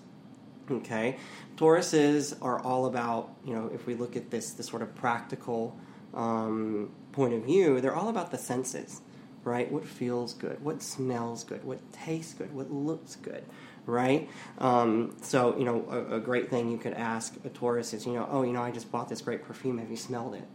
[0.69, 1.17] Okay?
[1.55, 5.77] Tauruses are all about, you know, if we look at this, this sort of practical
[6.13, 9.01] um, point of view, they're all about the senses,
[9.43, 9.71] right?
[9.71, 13.43] What feels good, what smells good, what tastes good, what looks good,
[13.85, 14.29] right?
[14.57, 18.13] Um, so, you know, a, a great thing you could ask a Taurus is, you
[18.13, 19.77] know, oh, you know, I just bought this great perfume.
[19.77, 20.47] Have you smelled it?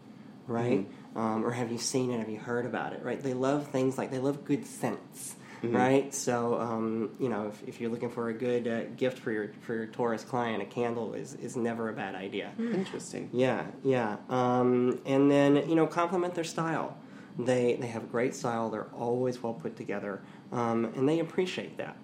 [0.49, 0.87] Right?
[1.17, 2.19] Um, or have you seen it?
[2.19, 3.03] Have you heard about it?
[3.03, 3.21] Right?
[3.21, 5.36] They love things like they love good scents.
[5.63, 9.33] Right, so um, you know if, if you're looking for a good uh, gift for
[9.33, 12.53] your for your Taurus client, a candle is, is never a bad idea.
[12.59, 13.31] Interesting.
[13.33, 14.17] Yeah, yeah.
[14.29, 16.97] Um, and then you know, compliment their style.
[17.39, 18.71] They they have great style.
[18.71, 21.97] They're always well put together, um, and they appreciate that.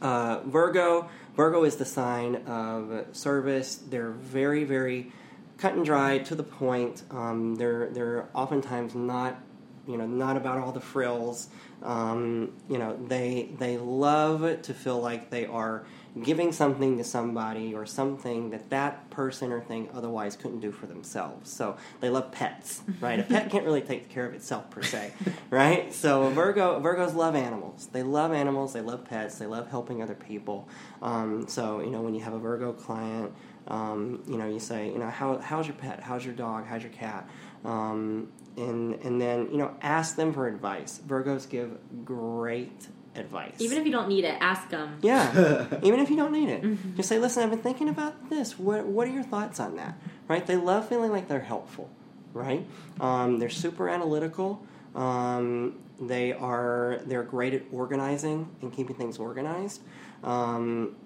[0.00, 3.76] Uh, Virgo Virgo is the sign of service.
[3.76, 5.12] They're very very
[5.58, 7.02] cut and dry to the point.
[7.10, 9.40] Um, they're they're oftentimes not
[9.86, 11.48] you know not about all the frills.
[11.82, 15.84] Um, you know they they love to feel like they are
[16.22, 20.86] giving something to somebody or something that that person or thing otherwise couldn't do for
[20.86, 21.52] themselves.
[21.52, 23.20] So they love pets, right?
[23.20, 25.12] A pet can't really take care of itself per se,
[25.50, 25.92] right?
[25.92, 27.88] So Virgo Virgos love animals.
[27.92, 28.72] They love animals.
[28.72, 29.38] They love pets.
[29.38, 30.68] They love helping other people.
[31.02, 33.32] Um, so you know when you have a Virgo client,
[33.68, 36.00] um, you know you say you know how, how's your pet?
[36.00, 36.66] How's your dog?
[36.66, 37.28] How's your cat?
[37.64, 41.00] Um, and and then you know ask them for advice.
[41.06, 43.54] Virgos give great advice.
[43.58, 44.98] Even if you don't need it, ask them.
[45.02, 48.58] Yeah, even if you don't need it, just say, "Listen, I've been thinking about this.
[48.58, 50.46] What What are your thoughts on that?" Right?
[50.46, 51.90] They love feeling like they're helpful.
[52.32, 52.66] Right?
[53.00, 54.62] Um, they're super analytical.
[54.94, 59.82] Um, they are they're great at organizing and keeping things organized.
[60.22, 60.96] Um,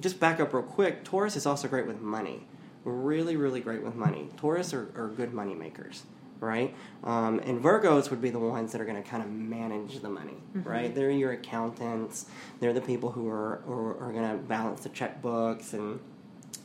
[0.00, 1.04] just back up real quick.
[1.04, 2.46] Taurus is also great with money.
[2.84, 4.28] Really, really great with money.
[4.36, 6.04] Taurus are, are good money makers
[6.40, 6.74] right?
[7.04, 10.08] Um, and Virgos would be the ones that are going to kind of manage the
[10.10, 10.94] money, right?
[10.94, 12.26] They're your accountants.
[12.60, 16.00] They're the people who are are, are going to balance the checkbooks and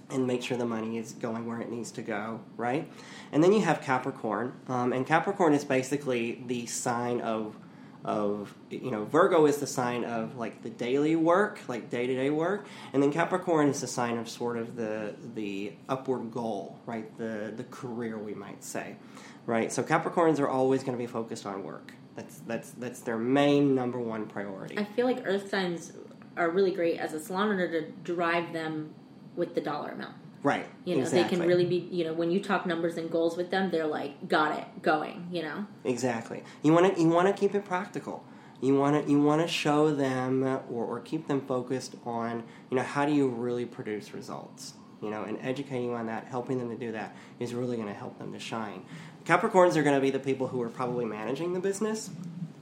[0.09, 2.91] and make sure the money is going where it needs to go, right?
[3.31, 7.55] And then you have Capricorn, um, and Capricorn is basically the sign of
[8.03, 12.15] of you know Virgo is the sign of like the daily work, like day to
[12.15, 16.79] day work, and then Capricorn is the sign of sort of the the upward goal,
[16.85, 17.15] right?
[17.17, 18.95] The the career we might say,
[19.45, 19.71] right?
[19.71, 21.93] So Capricorns are always going to be focused on work.
[22.15, 24.77] That's that's that's their main number one priority.
[24.77, 25.93] I feel like earth signs
[26.37, 28.93] are really great as a salon owner to drive them
[29.35, 30.15] with the dollar amount.
[30.43, 30.65] right.
[30.85, 31.23] You know, exactly.
[31.23, 33.87] they can really be, you know, when you talk numbers and goals with them, they're
[33.87, 35.65] like, got it, going, you know?
[35.83, 36.43] Exactly.
[36.63, 38.23] You want to you want to keep it practical.
[38.61, 42.77] You want to you want to show them or, or keep them focused on you
[42.77, 44.73] know how do you really produce results.
[45.01, 47.93] You know, and educating on that, helping them to do that is really going to
[47.93, 48.83] help them to shine.
[49.25, 52.11] Capricorns are going to be the people who are probably managing the business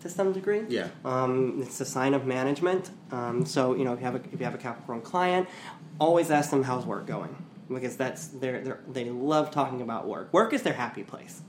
[0.02, 0.64] to some degree.
[0.70, 0.88] Yeah.
[1.04, 2.92] Um, it's a sign of management.
[3.12, 5.48] Um, so you know, if you have a, if you have a Capricorn client,
[6.00, 7.36] always ask them how's work going
[7.70, 10.34] because that's they're, they're they love talking about work.
[10.34, 11.42] Work is their happy place.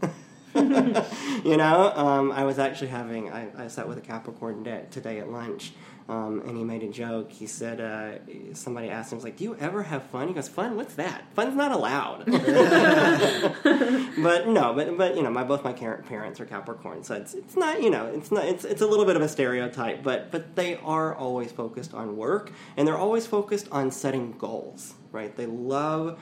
[0.55, 5.31] you know, um, I was actually having I, I sat with a Capricorn today at
[5.31, 5.73] lunch.
[6.11, 7.31] Um, and he made a joke.
[7.31, 8.19] He said, uh,
[8.53, 10.75] somebody asked him, "Was like, do you ever have fun?" He goes, "Fun?
[10.75, 11.23] What's that?
[11.35, 12.43] Fun's not allowed." but
[14.49, 17.81] no, but but you know, my both my parents are Capricorn, so it's it's not
[17.81, 20.75] you know it's not it's it's a little bit of a stereotype, but but they
[20.79, 24.95] are always focused on work, and they're always focused on setting goals.
[25.13, 25.37] Right?
[25.37, 26.19] They love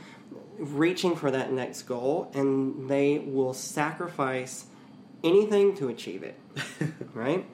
[0.59, 4.67] reaching for that next goal, and they will sacrifice
[5.25, 6.39] anything to achieve it.
[7.15, 7.47] right?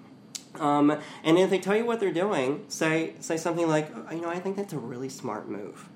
[0.60, 4.20] Um, and if they tell you what they're doing, say say something like, "Oh, you
[4.20, 5.88] know, I think that's a really smart move.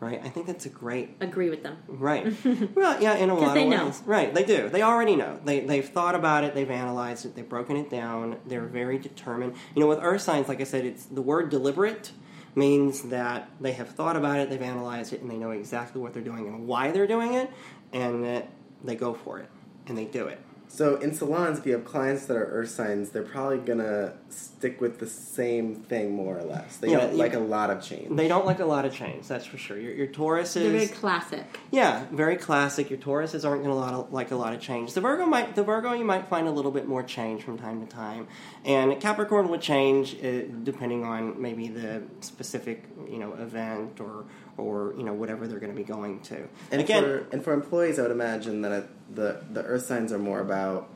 [0.00, 0.20] Right?
[0.24, 1.76] I think that's a great Agree with them.
[1.86, 2.34] Right.
[2.74, 3.84] well, yeah, in a lot they of know.
[3.84, 4.02] ways.
[4.04, 4.68] Right, they do.
[4.68, 5.38] They already know.
[5.44, 6.54] They they've thought about it.
[6.54, 7.36] They've analyzed it.
[7.36, 8.38] They've broken it down.
[8.46, 9.54] They're very determined.
[9.76, 12.10] You know, with earth signs, like I said, it's the word deliberate
[12.54, 16.12] means that they have thought about it, they've analyzed it, and they know exactly what
[16.12, 17.48] they're doing and why they're doing it,
[17.92, 18.48] and that
[18.84, 19.48] they go for it
[19.86, 20.40] and they do it.
[20.72, 24.80] So in salons, if you have clients that are earth signs, they're probably gonna stick
[24.80, 26.78] with the same thing more or less.
[26.78, 28.16] They Yeah, don't like a lot of change.
[28.16, 29.78] They don't like a lot of change, that's for sure.
[29.78, 31.44] Your, your Taurus They're very classic.
[31.70, 32.88] Yeah, very classic.
[32.88, 34.94] Your Tauruses aren't going to like a lot of change.
[34.94, 37.86] The Virgo might, the Virgo, you might find a little bit more change from time
[37.86, 38.26] to time,
[38.64, 44.24] and Capricorn would change uh, depending on maybe the specific, you know, event or
[44.56, 46.48] or you know whatever they're going to be going to.
[46.70, 48.82] and Again, for and for employees, I would imagine that uh
[49.14, 50.88] the the earth signs are more about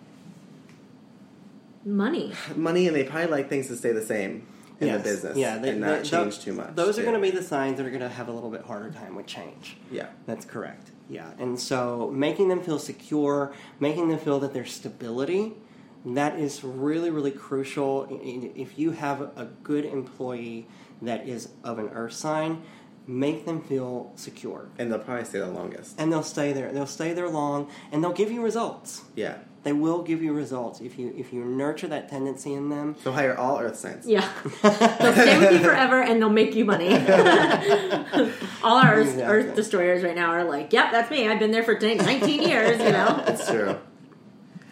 [1.84, 2.32] Money.
[2.56, 4.44] money, and they probably like things to stay the same
[4.80, 6.74] in yes, the business, yeah, they, and not they- change tho- too much.
[6.74, 8.62] Those are going to be the signs that are going to have a little bit
[8.62, 9.76] harder time with change.
[9.90, 10.08] yeah.
[10.26, 10.90] That's correct.
[11.08, 11.30] yeah.
[11.38, 15.54] And so making them feel secure, making them feel that there's stability,
[16.04, 18.08] that is really, really crucial.
[18.10, 20.66] I- I- If you have a good employee
[21.02, 22.62] that is of an earth sign,
[23.06, 24.68] make them feel secure.
[24.78, 25.98] And they'll probably stay the longest.
[25.98, 26.72] And they'll stay there.
[26.72, 29.02] They'll stay there long and they'll give you results.
[29.14, 29.38] Yeah.
[29.62, 32.94] They will give you results if you if you nurture that tendency in them.
[33.02, 34.06] So hire all earth signs.
[34.06, 34.28] Yeah.
[34.62, 36.90] they'll stay with you forever and they'll make you money.
[38.62, 39.22] All our Earth, Exactly.
[39.24, 41.28] Earth destroyers right now are like, yep, that's me.
[41.28, 43.22] I've been there for 19 years, you know?
[43.26, 43.76] That's true.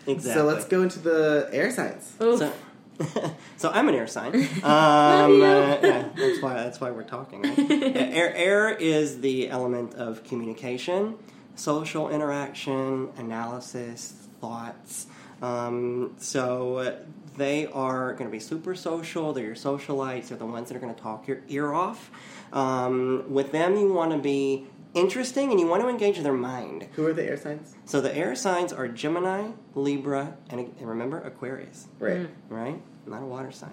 [0.06, 0.40] Exactly.
[0.40, 2.12] So let's go into the air signs.
[2.20, 2.38] Oof.
[2.38, 2.52] So,
[3.56, 4.32] so I'm an air sign.
[4.64, 7.42] Um, uh, yeah, that's why that's why we're talking.
[7.42, 7.58] Right?
[7.58, 11.16] Yeah, air, air is the element of communication,
[11.54, 15.06] social interaction, analysis, thoughts.
[15.42, 16.96] Um, so
[17.36, 19.32] they are going to be super social.
[19.32, 20.28] They're your socialites.
[20.28, 22.10] They're the ones that are going to talk your ear off.
[22.52, 26.88] Um, with them, you want to be interesting and you want to engage their mind.
[26.92, 27.74] Who are the air signs?
[27.84, 32.28] So the air signs are Gemini, Libra, and, and remember Aquarius Right.
[32.48, 32.80] right?
[33.06, 33.72] Not a water sign.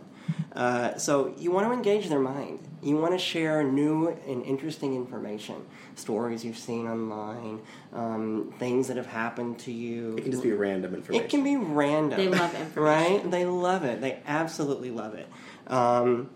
[0.53, 2.59] Uh, so you want to engage their mind.
[2.83, 5.55] You want to share new and interesting information,
[5.95, 7.61] stories you've seen online,
[7.93, 10.15] um, things that have happened to you.
[10.17, 11.25] It can just be random information.
[11.25, 12.17] It can be random.
[12.19, 12.81] They love information.
[12.83, 13.31] right?
[13.31, 14.01] They love it.
[14.01, 15.27] They absolutely love it.
[15.67, 16.29] Um,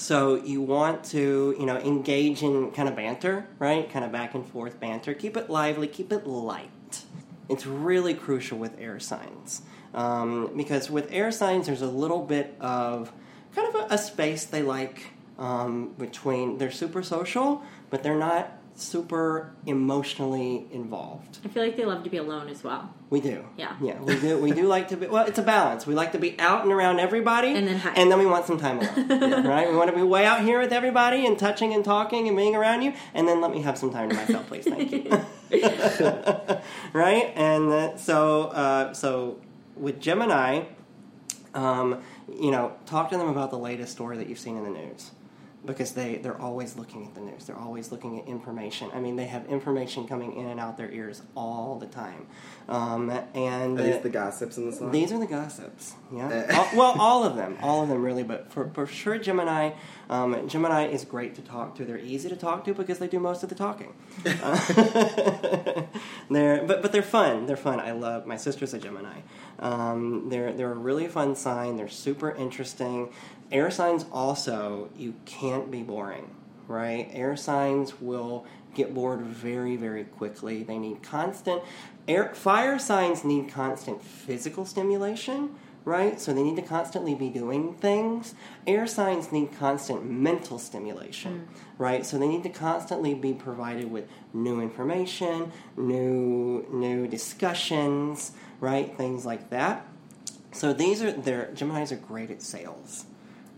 [0.00, 3.88] so you want to, you know, engage in kind of banter, right?
[3.90, 5.12] Kind of back and forth banter.
[5.12, 5.86] Keep it lively.
[5.86, 7.04] Keep it light.
[7.50, 9.60] It's really crucial with air signs
[9.92, 13.12] um, because with air signs, there's a little bit of
[13.54, 15.08] kind of a, a space they like
[15.38, 16.56] um, between.
[16.56, 21.38] They're super social, but they're not super emotionally involved.
[21.44, 22.92] I feel like they love to be alone as well.
[23.10, 23.44] We do.
[23.56, 23.76] Yeah.
[23.80, 24.38] Yeah, we do.
[24.38, 25.06] We do like to be.
[25.06, 25.86] Well, it's a balance.
[25.86, 28.46] We like to be out and around everybody, And then hi- and then we want
[28.46, 29.68] some time alone, right?
[29.70, 32.54] We want to be way out here with everybody and touching and talking and being
[32.56, 34.64] around you, and then let me have some time to myself, please.
[34.64, 35.10] Thank you.
[36.92, 37.32] right?
[37.36, 39.38] And uh, so, uh, so
[39.76, 40.64] with Gemini,
[41.54, 42.00] um,
[42.32, 45.10] you know, talk to them about the latest story that you've seen in the news.
[45.64, 47.44] Because they, they're always looking at the news.
[47.44, 48.90] They're always looking at information.
[48.94, 52.26] I mean, they have information coming in and out their ears all the time.
[52.66, 54.90] Um, and Are these uh, the gossips in the song?
[54.90, 55.94] these are the gossips.
[56.14, 56.28] Yeah.
[56.28, 56.56] Uh.
[56.56, 57.58] All- well, all of them.
[57.60, 58.22] All of them, really.
[58.22, 59.72] But for, for sure, Gemini,
[60.08, 61.84] um, Gemini is great to talk to.
[61.84, 63.92] They're easy to talk to because they do most of the talking.
[64.24, 65.82] Uh,
[66.30, 67.44] they're, but, but they're fun.
[67.46, 67.80] They're fun.
[67.80, 69.20] I love, my sister's a Gemini.
[69.58, 71.76] Um, they're, they're a really fun sign.
[71.76, 73.12] They're super interesting.
[73.50, 76.30] Air signs also, you can't be boring,
[76.68, 77.08] right?
[77.12, 80.62] Air signs will get bored very, very quickly.
[80.62, 81.62] They need constant
[82.10, 86.20] air fire signs need constant physical stimulation, right?
[86.20, 88.34] So they need to constantly be doing things.
[88.66, 91.60] Air signs need constant mental stimulation, mm.
[91.78, 92.04] right?
[92.04, 98.96] So they need to constantly be provided with new information, new new discussions, right?
[98.96, 99.86] Things like that.
[100.52, 103.04] So these are their Gemini's are great at sales,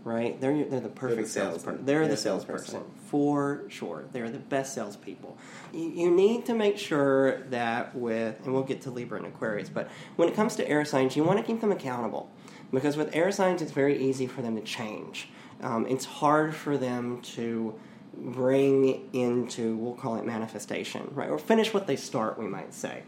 [0.03, 0.39] right?
[0.41, 1.53] They're they're the perfect salesman.
[1.53, 1.85] salesperson.
[1.85, 2.65] They're They're the salesperson.
[2.73, 4.05] salesperson for sure.
[4.11, 5.37] They're the best salespeople.
[5.73, 9.69] You, you need to make sure that with, and we'll get to Libra and Aquarius,
[9.69, 12.29] but when it comes to air signs, you want to keep them accountable
[12.71, 15.29] because with air signs, it's very easy for them to change.
[15.61, 17.75] Um, it's hard for them to
[18.15, 21.29] bring into, we'll call it manifestation, right?
[21.29, 23.03] Or finish what they start, we might say.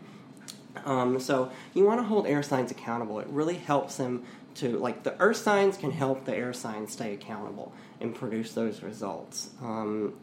[0.85, 3.19] Um, so you want to hold air signs accountable.
[3.19, 4.23] It really helps them
[4.55, 8.81] to, like, the earth signs can help the air signs stay accountable and produce those
[8.81, 9.49] results.
[9.61, 10.13] Um,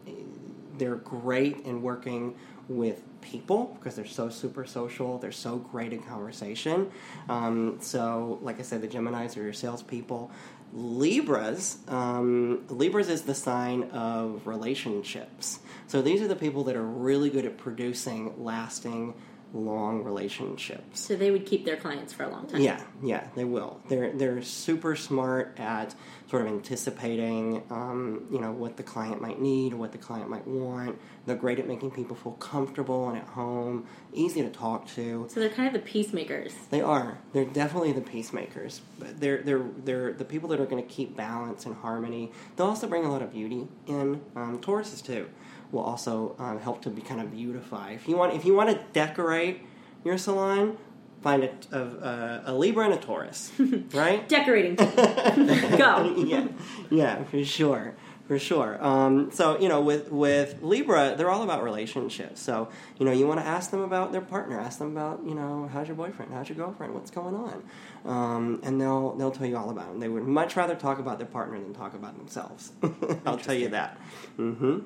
[0.77, 2.35] they're great in working
[2.67, 5.17] with people because they're so super social.
[5.17, 6.91] They're so great in conversation.
[7.29, 10.31] Um, so, like I said, the Geminis are your salespeople.
[10.73, 15.59] Libras, um, Libras is the sign of relationships.
[15.85, 19.13] So these are the people that are really good at producing lasting,
[19.53, 20.99] long relationships.
[20.99, 22.61] So they would keep their clients for a long time.
[22.61, 23.79] Yeah, yeah, they will.
[23.87, 25.95] They're they're super smart at
[26.29, 30.47] sort of anticipating, um, you know, what the client might need, what the client might
[30.47, 30.99] want.
[31.27, 35.27] They're great at making people feel comfortable and at home, easy to talk to.
[35.29, 36.53] So they're kind of the peacemakers.
[36.71, 37.19] They are.
[37.33, 38.81] They're definitely the peacemakers.
[38.97, 42.31] But they're they're they're the people that are going to keep balance and harmony.
[42.55, 44.21] They'll also bring a lot of beauty in.
[44.35, 45.27] Um, Tauruses too
[45.73, 47.91] will also um, help to be kind of beautify.
[47.91, 49.61] If you want if you want to decorate
[50.05, 50.77] your salon,
[51.21, 53.51] find a, a, a Libra and a Taurus,
[53.93, 54.27] right?
[54.29, 54.75] Decorating.
[54.75, 56.13] Go.
[56.25, 56.47] yeah,
[56.91, 57.95] yeah, for sure,
[58.27, 58.77] for sure.
[58.85, 62.41] Um, so you know, with with Libra, they're all about relationships.
[62.41, 62.69] So
[62.99, 65.69] you know, you want to ask them about their partner, ask them about you know,
[65.73, 67.63] how's your boyfriend, how's your girlfriend, what's going on,
[68.05, 69.99] um, and they'll they'll tell you all about them.
[69.99, 72.73] They would much rather talk about their partner than talk about themselves.
[73.25, 73.97] I'll tell you that.
[74.35, 74.79] hmm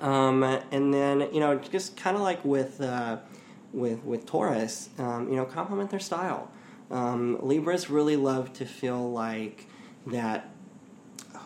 [0.00, 3.18] Um, and then you know, just kind of like with uh,
[3.72, 6.50] with with Taurus, um, you know, compliment their style.
[6.90, 9.66] Um, Libras really love to feel like
[10.06, 10.50] that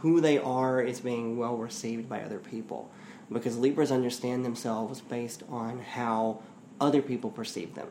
[0.01, 2.91] who they are is being well received by other people
[3.31, 6.41] because Libras understand themselves based on how
[6.81, 7.89] other people perceive them,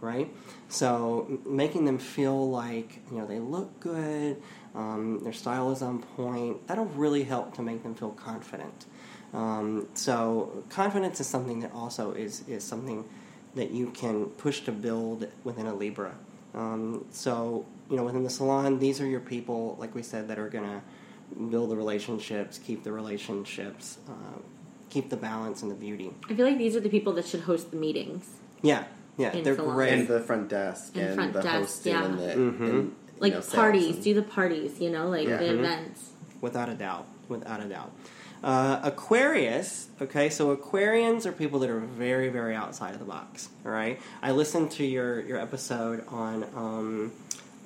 [0.00, 0.30] right?
[0.68, 4.40] So making them feel like you know they look good,
[4.74, 6.66] um, their style is on point.
[6.66, 8.86] That'll really help to make them feel confident.
[9.36, 13.04] Um, so confidence is something that also is is something
[13.54, 16.14] that you can push to build within a Libra.
[16.54, 20.38] Um, so you know within the salon, these are your people, like we said, that
[20.38, 20.80] are gonna
[21.50, 24.38] build the relationships, keep the relationships, uh,
[24.88, 26.10] keep the balance and the beauty.
[26.30, 28.24] I feel like these are the people that should host the meetings.
[28.62, 28.84] Yeah,
[29.18, 29.74] yeah, In they're salons.
[29.74, 29.92] great.
[29.92, 32.04] And the front desk And and, front the desk, hosting yeah.
[32.04, 32.24] and the
[32.64, 32.70] Mhm.
[32.70, 35.36] and, Like know, parties, and- do the parties, you know, like Yeah.
[35.38, 35.58] the Mhm.
[35.58, 36.10] events.
[36.42, 37.90] without a doubt without a doubt
[38.44, 43.48] uh, aquarius okay so aquarians are people that are very very outside of the box
[43.64, 47.12] all right i listened to your your episode on um,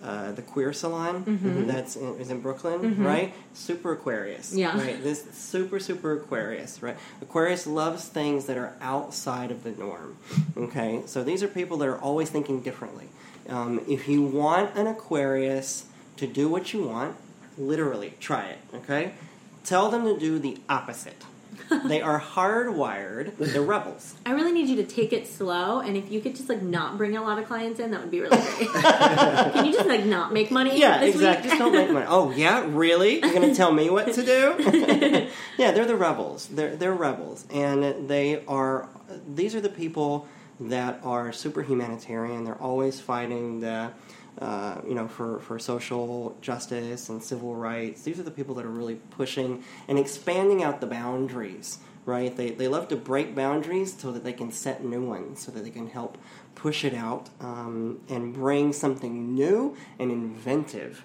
[0.03, 1.67] uh, the queer salon Mm-hmm.
[1.67, 3.35] that's in, is in Brooklyn, right?
[3.53, 4.75] Super Aquarius, Yeah.
[4.79, 6.97] Right, this super super Aquarius, right?
[7.21, 10.17] Aquarius loves things that are outside of the norm.
[10.57, 13.09] Okay, so these are people that are always thinking differently.
[13.51, 15.85] Um, if you want an Aquarius
[16.17, 17.17] to do what you want,
[17.59, 18.59] literally try it.
[18.75, 19.13] Okay,
[19.65, 21.25] tell them to do the opposite.
[21.87, 23.37] they are hardwired.
[23.37, 24.15] They're rebels.
[24.27, 26.97] I really need you to take it slow, and if you could just like not
[26.99, 28.69] bring a lot of clients in, that would be really great.
[28.73, 30.79] Can you just like not make money?
[30.79, 31.43] Yeah, this exactly.
[31.43, 31.51] Week?
[31.51, 32.07] Just don't make money.
[32.09, 33.21] Oh, yeah, really?
[33.21, 34.57] You're going to tell me what to do?
[35.59, 36.49] yeah, they're the rebels.
[36.49, 38.89] They're they're rebels, and they are.
[39.33, 40.27] These are the people
[40.59, 42.45] that are super humanitarian.
[42.45, 43.91] They're always fighting the.
[44.41, 48.01] Uh, you know, for, for social justice and civil rights.
[48.01, 52.35] These are the people that are really pushing and expanding out the boundaries, right?
[52.35, 55.63] They, they love to break boundaries so that they can set new ones, so that
[55.63, 56.17] they can help
[56.55, 61.05] push it out um, and bring something new and inventive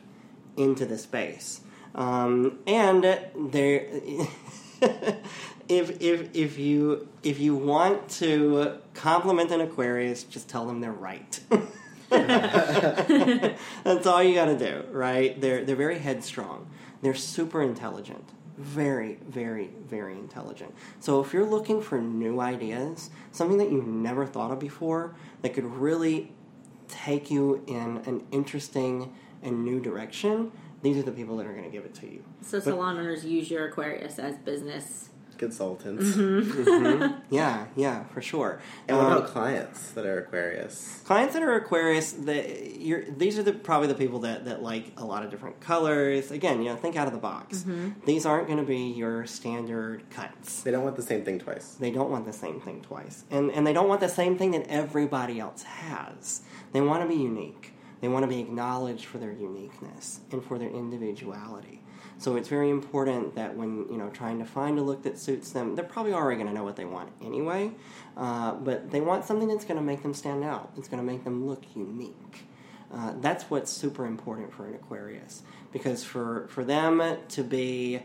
[0.56, 1.60] into the space.
[1.94, 3.86] Um, and there,
[5.68, 10.94] if, if, if, you, if you want to compliment an Aquarius, just tell them they're
[10.94, 11.38] right.
[13.84, 15.40] That's all you got to do, right?
[15.40, 16.70] They're they're very headstrong.
[17.02, 20.74] They're super intelligent, very very very intelligent.
[21.00, 25.54] So if you're looking for new ideas, something that you've never thought of before that
[25.54, 26.32] could really
[26.88, 30.52] take you in an interesting and new direction,
[30.82, 32.24] these are the people that are going to give it to you.
[32.42, 35.10] So salon owners use your Aquarius as business.
[35.38, 36.04] Consultants.
[36.16, 37.14] Mm-hmm.
[37.36, 38.62] Yeah, yeah, for sure.
[38.88, 41.02] And what Um, about clients that are Aquarius?
[41.06, 44.92] Clients that are Aquarius, that you're, these are the, probably the people that, that like
[44.98, 46.32] a lot of different colors.
[46.32, 47.66] Again, you know, think out of the box.
[48.06, 50.62] These aren't going to be your standard cuts.
[50.64, 51.76] They don't want the same thing twice.
[51.80, 53.24] They don't want the same thing twice.
[53.32, 56.44] And, and they don't want the same thing that everybody else has.
[56.74, 57.74] They want to be unique.
[58.02, 61.82] They want to be acknowledged for their uniqueness and for their individuality.
[62.18, 65.52] So it's very important that when you know trying to find a look that suits
[65.52, 67.72] them, they're probably already going to know what they want anyway.
[68.16, 70.72] Uh, but they want something that's going to make them stand out.
[70.78, 72.46] It's going to make them look unique.
[72.94, 75.44] Uh, that's what's super important for an Aquarius
[75.74, 78.02] because for for them to be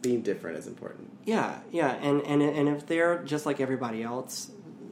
[0.00, 1.10] Being different is important.
[1.24, 4.50] yeah, yeah, and, and and if they're just like everybody else,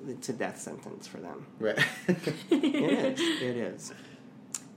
[0.09, 1.47] it's a death sentence for them.
[1.59, 1.78] Right.
[2.51, 3.20] It is.
[3.43, 3.93] It is.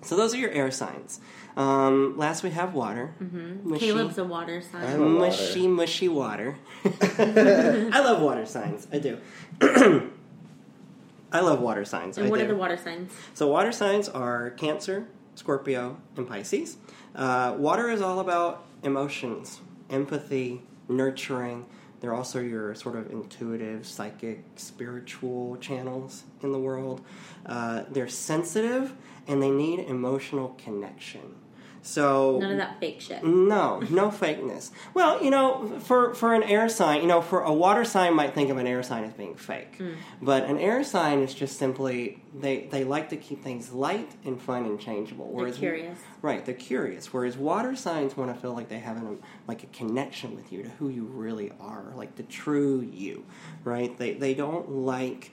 [0.01, 1.19] So those are your air signs.
[1.57, 3.13] Um, last we have water.
[3.21, 3.69] Mm-hmm.
[3.69, 4.83] Mushy, Caleb's a water sign.
[4.83, 5.19] I'm a water.
[5.19, 6.57] mushy, mushy water.
[7.19, 8.87] I love water signs.
[8.93, 9.17] I do.
[11.31, 12.17] I love water signs.
[12.17, 12.45] and I what do.
[12.45, 13.11] are the water signs?
[13.33, 16.77] So water signs are Cancer, Scorpio, and Pisces.
[17.15, 21.65] Uh, water is all about emotions, empathy, nurturing.
[21.99, 27.01] They're also your sort of intuitive, psychic, spiritual channels in the world.
[27.45, 28.93] Uh, they're sensitive
[29.29, 31.35] and they need emotional connection.
[31.81, 33.23] So None of that fake shit.
[33.23, 34.69] no, no fakeness.
[34.93, 38.33] Well, you know, for for an air sign, you know, for a water sign might
[38.35, 39.93] think of an air sign as being fake, Hmm.
[40.21, 44.41] but an air sign is just simply they they like to keep things light and
[44.41, 45.27] fun and changeable.
[45.27, 45.97] They're Whereas curious.
[46.21, 47.13] right, they're curious.
[47.13, 50.63] Whereas water signs want to feel like they have an, like a connection with you
[50.63, 53.23] to who you really are, like the true you.
[53.63, 53.97] Right?
[53.97, 55.31] They they don't like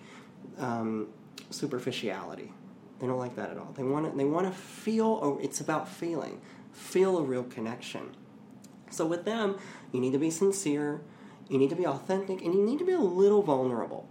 [0.58, 1.08] um,
[1.50, 2.52] superficiality.
[2.98, 3.72] They don't like that at all.
[3.76, 5.38] They want to, they want to feel.
[5.42, 6.40] It's about feeling.
[6.72, 8.14] Feel a real connection.
[8.90, 9.58] So with them,
[9.92, 11.00] you need to be sincere.
[11.48, 14.08] You need to be authentic, and you need to be a little vulnerable.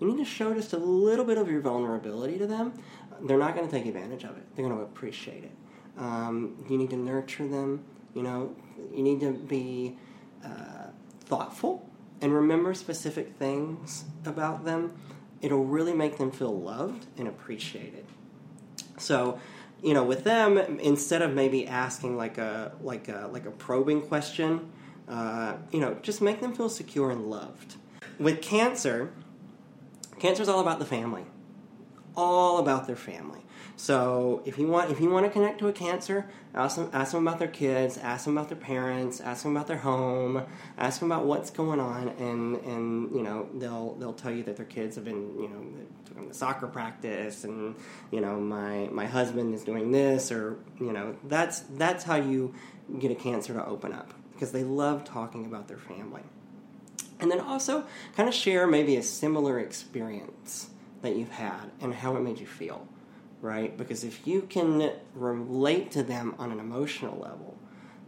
[0.00, 2.72] You need to show just a little bit of your vulnerability to them.
[3.20, 4.44] They're not going to take advantage of it.
[4.54, 5.52] They're going to appreciate it.
[5.98, 7.84] Um, you need to nurture them.
[8.14, 8.54] You know,
[8.94, 9.96] you need to be
[10.44, 10.86] uh,
[11.20, 11.88] thoughtful
[12.20, 14.92] and remember specific things about them,
[15.40, 18.04] it'll really make them feel loved and appreciated.
[18.98, 19.38] So,
[19.82, 24.02] you know, with them, instead of maybe asking like a like a like a probing
[24.02, 24.70] question,
[25.08, 27.76] uh, you know, just make them feel secure and loved.
[28.18, 29.12] With cancer,
[30.18, 31.24] cancer is all about the family,
[32.16, 33.40] all about their family.
[33.78, 37.12] So if you want if you want to connect to a cancer, ask them ask
[37.12, 40.42] them about their kids, ask them about their parents, ask them about their home,
[40.76, 44.56] ask them about what's going on, and and you know they'll they'll tell you that
[44.56, 47.76] their kids have been you know the soccer practice, and
[48.10, 52.52] you know my my husband is doing this, or you know that's that's how you
[52.98, 56.22] get a cancer to open up because they love talking about their family.
[57.20, 57.84] And then also
[58.16, 60.70] kind of share maybe a similar experience
[61.02, 62.88] that you've had and how it made you feel,
[63.40, 63.76] right?
[63.76, 67.56] Because if you can relate to them on an emotional level,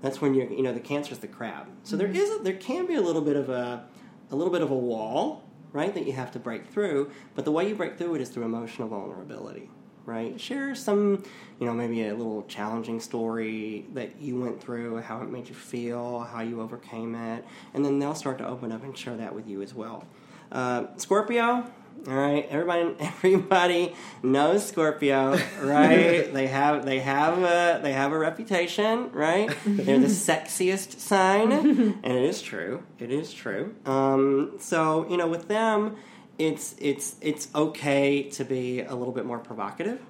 [0.00, 1.66] that's when you're, you know, the cancer's the crab.
[1.82, 3.84] So there is, a, there can be a little bit of a,
[4.30, 7.10] a little bit of a wall, right, that you have to break through.
[7.34, 9.68] But the way you break through it is through emotional vulnerability,
[10.06, 10.40] right?
[10.40, 11.22] Share some,
[11.58, 15.54] you know, maybe a little challenging story that you went through, how it made you
[15.54, 19.34] feel, how you overcame it, and then they'll start to open up and share that
[19.34, 20.06] with you as well.
[20.50, 21.70] Uh, Scorpio,
[22.06, 26.28] all right, everybody, everybody knows Scorpio, right?
[26.32, 29.50] they have, they have, a, they have a reputation, right?
[29.64, 32.82] They're the sexiest sign, and it is true.
[32.98, 33.74] It is true.
[33.84, 35.96] Um, so you know, with them,
[36.38, 40.00] it's it's it's okay to be a little bit more provocative.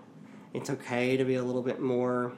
[0.55, 2.33] It's okay to be a little bit more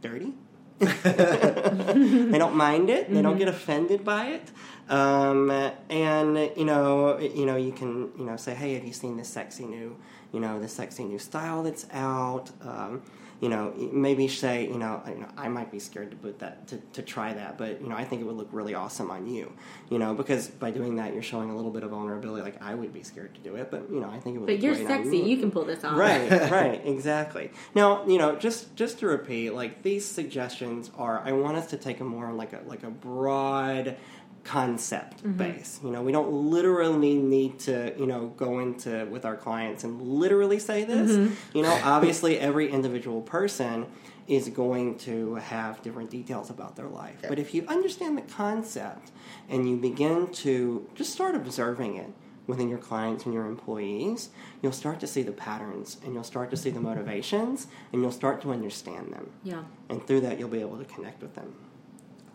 [0.00, 0.34] dirty.
[1.02, 3.12] they don't mind it.
[3.12, 4.50] They don't get offended by it.
[4.88, 5.50] Um,
[5.88, 9.28] and you know, you know, you can you know say, hey, have you seen this
[9.28, 9.96] sexy new,
[10.32, 12.50] you know, this sexy new style that's out?
[12.60, 13.02] Um,
[13.42, 16.68] you know, maybe say, you know, you know, I might be scared to put that
[16.68, 19.26] to, to try that, but you know, I think it would look really awesome on
[19.26, 19.52] you.
[19.90, 22.44] You know, because by doing that, you're showing a little bit of vulnerability.
[22.44, 24.46] Like I would be scared to do it, but you know, I think it would.
[24.46, 25.18] Be But you're sexy.
[25.18, 25.24] you.
[25.24, 25.98] You can pull this off.
[25.98, 27.50] Right, right, exactly.
[27.74, 31.76] Now, you know, just just to repeat, like these suggestions are, I want us to
[31.76, 33.96] take a more like a like a broad
[34.44, 35.36] concept Mm-hmm.
[35.36, 35.80] base.
[35.84, 40.00] You know, we don't literally need to, you know, go into with our clients and
[40.02, 41.12] literally say this.
[41.12, 41.56] Mm-hmm.
[41.56, 43.86] You know, obviously every individual person
[44.26, 47.24] is going to have different details about their life.
[47.28, 49.10] But if you understand the concept
[49.48, 52.10] and you begin to just start observing it
[52.46, 54.30] within your clients and your employees,
[54.60, 58.10] you'll start to see the patterns and you'll start to see the motivations and you'll
[58.10, 59.30] start to understand them.
[59.44, 59.62] Yeah.
[59.88, 61.54] And through that, you'll be able to connect with them.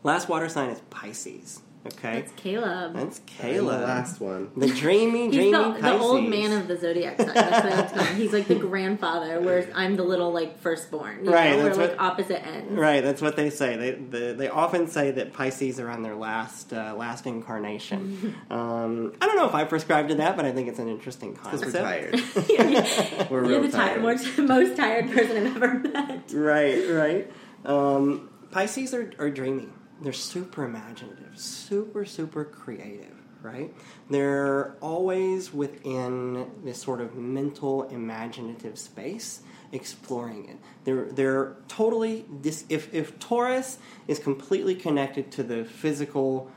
[0.03, 1.61] Last water sign is Pisces.
[1.87, 2.21] Okay?
[2.21, 2.93] That's Caleb.
[2.93, 3.79] That's And Caleb.
[3.81, 4.51] the last one.
[4.55, 7.33] The dreamy, He's dreamy the, the old man of the zodiac sign.
[7.33, 8.23] That's what I'm telling you.
[8.23, 11.25] He's like the grandfather, whereas I'm the little like firstborn.
[11.25, 11.57] You Right, know?
[11.57, 12.71] We're that's like what- opposite ends.
[12.71, 13.75] Right, that's what they say.
[13.77, 18.35] They the, they often say that Pisces are on their last uh, last incarnation.
[18.49, 21.33] um, I don't know if I prescribe to that, but I think it's an interesting
[21.33, 21.73] Because concept.
[21.73, 23.29] we're tired.
[23.31, 24.01] We're You're the tired.
[24.01, 26.31] most, most tired person I've ever met.
[26.33, 27.31] Right, right.
[27.65, 29.67] Um, Pisces are, are dreamy.
[30.01, 33.73] They're super imaginative, super, super creative, right?
[34.09, 39.41] They're always within this sort of mental, imaginative space,
[39.71, 40.57] exploring it.
[40.83, 46.51] They're, they're totally, dis- if, if Taurus is completely connected to the physical,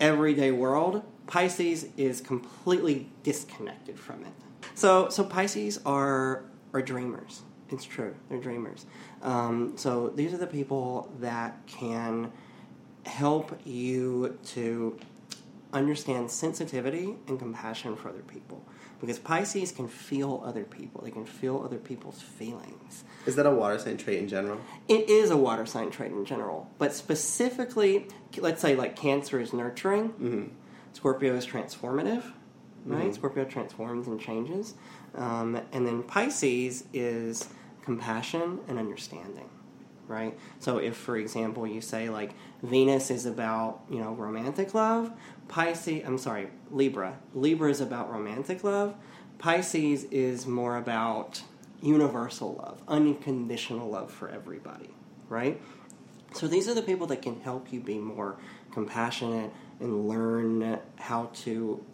[0.00, 4.32] everyday world, Pisces is completely disconnected from it.
[4.74, 7.42] So, so Pisces are, are dreamers.
[7.70, 8.14] It's true.
[8.28, 8.86] They're dreamers.
[9.22, 12.30] Um, so these are the people that can
[13.06, 14.98] help you to
[15.72, 18.64] understand sensitivity and compassion for other people.
[19.00, 21.02] Because Pisces can feel other people.
[21.02, 23.04] They can feel other people's feelings.
[23.26, 24.60] Is that a water sign trait in general?
[24.88, 28.06] It is a water sign trait in general, but specifically,
[28.38, 30.44] let's say like Cancer is nurturing, Mm-hmm.
[30.92, 32.22] Scorpio is transformative,
[32.86, 33.10] right?
[33.10, 33.14] Mhm.
[33.14, 34.74] Scorpio transforms and changes,
[35.16, 37.48] um, and then Pisces is
[37.82, 39.50] compassion and understanding,
[40.08, 40.36] right?
[40.58, 42.32] So if, for example, you say like
[42.62, 45.12] Venus is about you know romantic love,
[45.48, 48.94] Pisces, I'm sorry, Libra, Libra is about romantic love,
[49.38, 51.42] Pisces is more about
[51.82, 54.90] universal love, unconditional love for everybody,
[55.28, 55.60] right?
[56.32, 58.36] So these are the people that can help you be more
[58.72, 61.84] compassionate and learn how to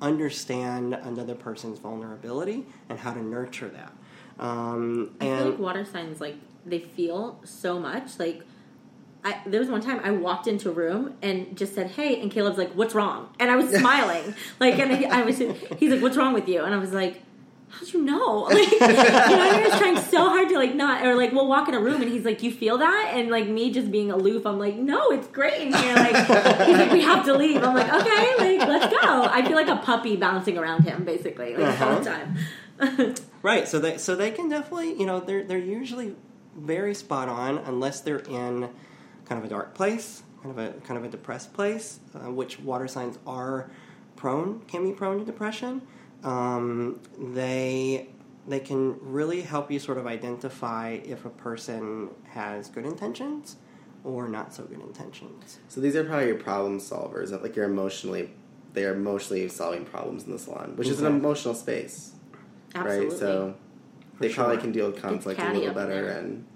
[0.00, 3.92] understand another person's vulnerability and how to nurture that.
[4.38, 8.18] Um, I feel and like water signs like they feel so much.
[8.18, 8.42] Like
[9.24, 12.30] I, there was one time I walked into a room and just said, "Hey," and
[12.30, 16.02] Caleb's like, "What's wrong?" And I was smiling, like, and I, I was, he's like,
[16.02, 17.22] "What's wrong with you?" And I was like,
[17.70, 18.48] how'd you know?
[18.50, 21.68] Like, you know, I was trying so hard to like not, or like we'll walk
[21.68, 23.12] in a room and he's like, you feel that?
[23.14, 25.94] And like me just being aloof, I'm like, no, it's great in here.
[25.94, 26.16] Like,
[26.66, 27.62] he's like, we have to leave.
[27.62, 29.24] I'm like, okay, like let's go.
[29.24, 33.06] I feel like a puppy bouncing around him, basically, like all the uh-huh.
[33.06, 33.14] time.
[33.42, 33.66] Right.
[33.66, 36.14] So they so they can definitely you know they're they're usually
[36.60, 38.68] very spot on unless they're in
[39.24, 42.60] kind of a dark place, kind of a kind of a depressed place, uh, which
[42.60, 43.70] water signs are
[44.16, 45.82] prone can be prone to depression.
[46.22, 48.08] Um, they
[48.46, 53.56] they can really help you sort of identify if a person has good intentions
[54.04, 55.58] or not so good intentions.
[55.68, 57.30] So these are probably your problem solvers.
[57.42, 58.30] Like you're emotionally,
[58.72, 62.12] they are emotionally solving problems in the salon, which is an emotional space,
[62.74, 63.08] Absolutely.
[63.08, 63.18] right?
[63.18, 63.54] So
[64.14, 66.46] For they probably can deal with conflict a little better, and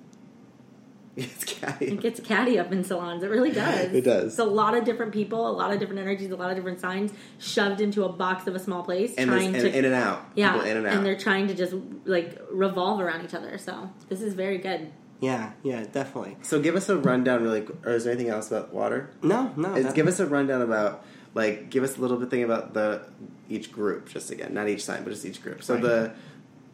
[1.17, 1.87] it's catty.
[1.87, 3.23] It gets catty up in salons.
[3.23, 3.93] It really does.
[3.93, 4.33] It does.
[4.33, 6.81] It's a lot of different people, a lot of different energies, a lot of different
[6.81, 9.85] signs shoved into a box of a small place, and, there's- trying and to in
[9.85, 10.25] and out.
[10.35, 10.95] yeah, People in and out.
[10.95, 13.57] and they're trying to just like revolve around each other.
[13.59, 14.91] So this is very good.
[15.21, 16.37] Yeah, yeah, definitely.
[16.43, 19.11] so give us a rundown, really, or is there anything else about water?
[19.23, 19.75] No, no.
[19.75, 21.05] Is- that- give us a rundown about,
[21.35, 23.03] like, give us a little bit thing about the
[23.49, 25.63] each group, just again, not each sign, but just each group.
[25.63, 25.83] So Right.
[25.83, 26.13] the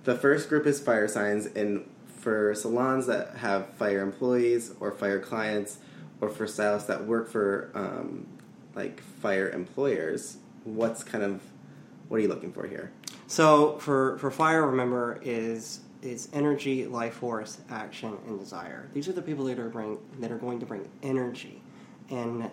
[0.05, 1.85] the first group is fire signs, and
[2.21, 5.79] for salons that have fire employees or fire clients,
[6.21, 8.27] or for stylists that work for um,
[8.75, 11.43] like fire employers, what's kind of
[12.09, 12.93] what are you looking for here?
[13.27, 18.89] So for for fire, remember is is energy, life force, action, and desire.
[18.93, 21.63] These are the people that are bring that are going to bring energy
[22.11, 22.51] and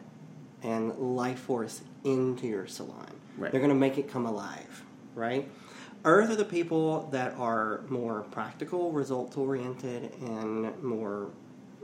[0.63, 3.11] and life force into your salon.
[3.37, 3.51] Right.
[3.51, 5.49] They're going to make it come alive, right?
[6.07, 11.31] Earth are the people that are more practical, results oriented, and more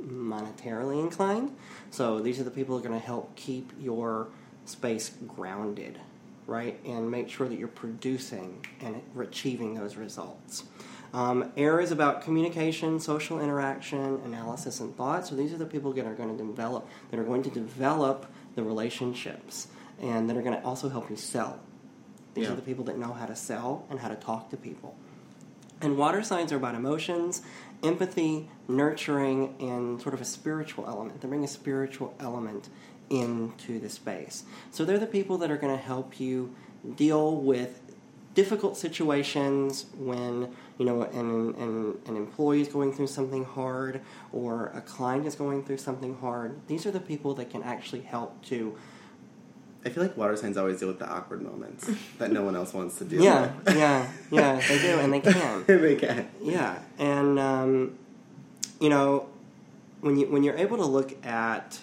[0.01, 1.53] monetarily inclined.
[1.91, 4.29] So these are the people that are going to help keep your
[4.63, 5.99] space grounded,
[6.47, 6.79] right?
[6.85, 10.63] And make sure that you're producing and achieving those results.
[11.13, 15.27] Um, air is about communication, social interaction, analysis, and thought.
[15.27, 18.25] So these are the people that are going to develop that are going to develop
[18.55, 19.67] the relationships
[20.01, 21.59] and that are going to also help you sell.
[22.33, 22.53] These Yeah.
[22.53, 24.95] are the people that know how to sell and how to talk to people.
[25.81, 27.41] And water signs are about emotions,
[27.83, 31.19] empathy, nurturing, and sort of a spiritual element.
[31.21, 32.69] They bring a spiritual element
[33.09, 34.43] into the space.
[34.71, 36.55] So they're the people that are going to help you
[36.95, 37.81] deal with
[38.33, 44.71] difficult situations when you know an, an, an employee is going through something hard or
[44.73, 46.59] a client is going through something hard.
[46.67, 48.75] These are the people that can actually help to
[49.85, 52.73] I feel like water signs always deal with the awkward moments that no one else
[52.73, 53.75] wants to deal yeah with.
[53.75, 55.65] yeah yeah they do and they can.
[55.67, 56.29] they can.
[56.41, 57.97] Yeah, and um,
[58.79, 59.27] you know,
[60.01, 61.79] when you when you're able to look at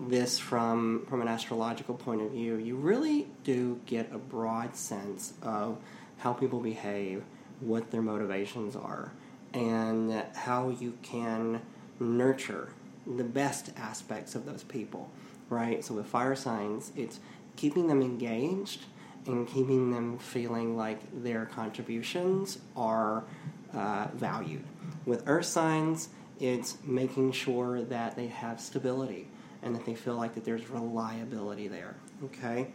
[0.00, 5.34] this from from an astrological point of view, you really do get a broad sense
[5.42, 5.78] of
[6.18, 7.22] how people behave,
[7.60, 9.12] what their motivations are,
[9.52, 11.60] and how you can
[12.00, 12.70] nurture
[13.06, 15.10] the best aspects of those people.
[15.48, 15.84] Right.
[15.84, 17.20] So with fire signs, it's
[17.56, 18.84] keeping them engaged
[19.26, 23.24] and keeping them feeling like their contributions are
[23.72, 24.64] uh, valued.
[25.06, 26.08] With earth signs,
[26.40, 29.28] it's making sure that they have stability
[29.62, 31.94] and that they feel like that there's reliability there.
[32.24, 32.68] Okay.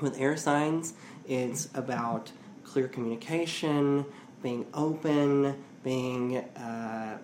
[0.00, 0.94] With air signs,
[1.26, 2.32] it's about
[2.64, 4.04] clear communication,
[4.42, 7.18] being open, being uh,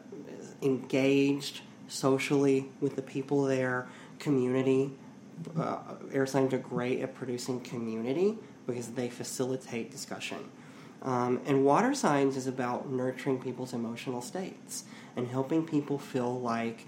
[0.63, 3.87] engaged socially with the people there,
[4.19, 4.93] community.
[5.59, 5.79] Uh,
[6.13, 10.39] air signs are great at producing community because they facilitate discussion.
[11.03, 16.87] Um, and water signs is about nurturing people's emotional states and helping people feel like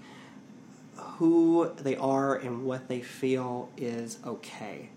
[0.95, 4.89] who they are and what they feel is okay.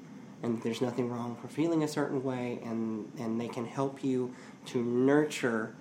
[0.42, 4.34] And there's nothing wrong for feeling a certain way, and, and they can help you
[4.66, 5.74] to nurture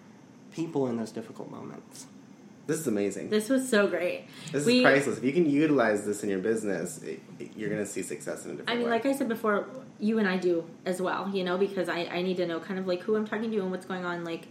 [0.51, 2.05] people in those difficult moments.
[2.71, 3.29] This is amazing.
[3.29, 4.27] This was so great.
[4.53, 5.17] This We- is priceless.
[5.17, 8.45] If you can utilize this in your business, it, it- you're going to see success
[8.45, 8.91] in a different I mean, way.
[8.91, 9.67] like I said before,
[9.99, 12.79] you and I do as well, you know, because I, I need to know kind
[12.79, 14.47] of like who I'm talking to and what's going on, like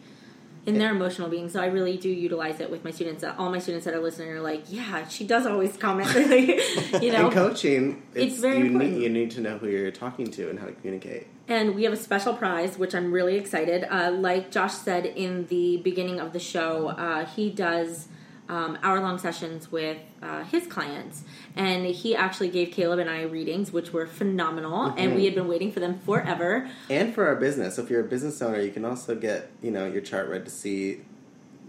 [0.66, 1.48] in their emotional being.
[1.48, 3.24] So I really do utilize it with my students.
[3.24, 6.60] All my students that are listening are like, yeah, she does always comment, really
[7.00, 7.26] you know.
[7.26, 8.92] in coaching, It's it's, very you important.
[8.92, 11.26] Need, you need to know who you're talking to and how to communicate.
[11.48, 13.84] And we have a special prize, which I'm really excited.
[13.90, 18.06] Uh, like Josh said in the beginning of the show, uh, he does
[18.50, 21.22] um, hour long sessions with uh, his clients.
[21.54, 24.92] And he actually gave Caleb and I readings, which were phenomenal.
[24.96, 26.68] And we had been waiting for them forever.
[26.90, 29.70] And for our business, so if you're a business owner, you can also get you
[29.70, 31.02] know your chart read to see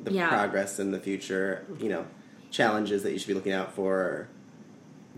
[0.04, 0.30] the Yeah.
[0.30, 1.66] progress in the future.
[1.80, 2.06] You know,
[2.50, 4.28] challenges that you should be looking out for.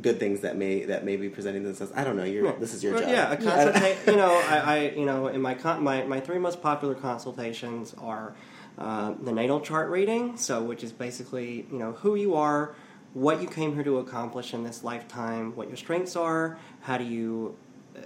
[0.02, 1.94] good things that may that may be presenting themselves.
[1.96, 2.24] I don't know.
[2.24, 3.12] You're, this is your Well, job.
[3.12, 3.38] Yeah, a
[3.72, 6.96] consulta- you know, I, I, you know, in my con- my my three most popular
[6.96, 8.34] consultations are
[8.78, 12.76] uh, the natal chart reading, so which is basically you know who you are,
[13.14, 17.04] what you came here to accomplish in this lifetime, what your strengths are, how do
[17.04, 17.56] you
[17.96, 18.00] uh,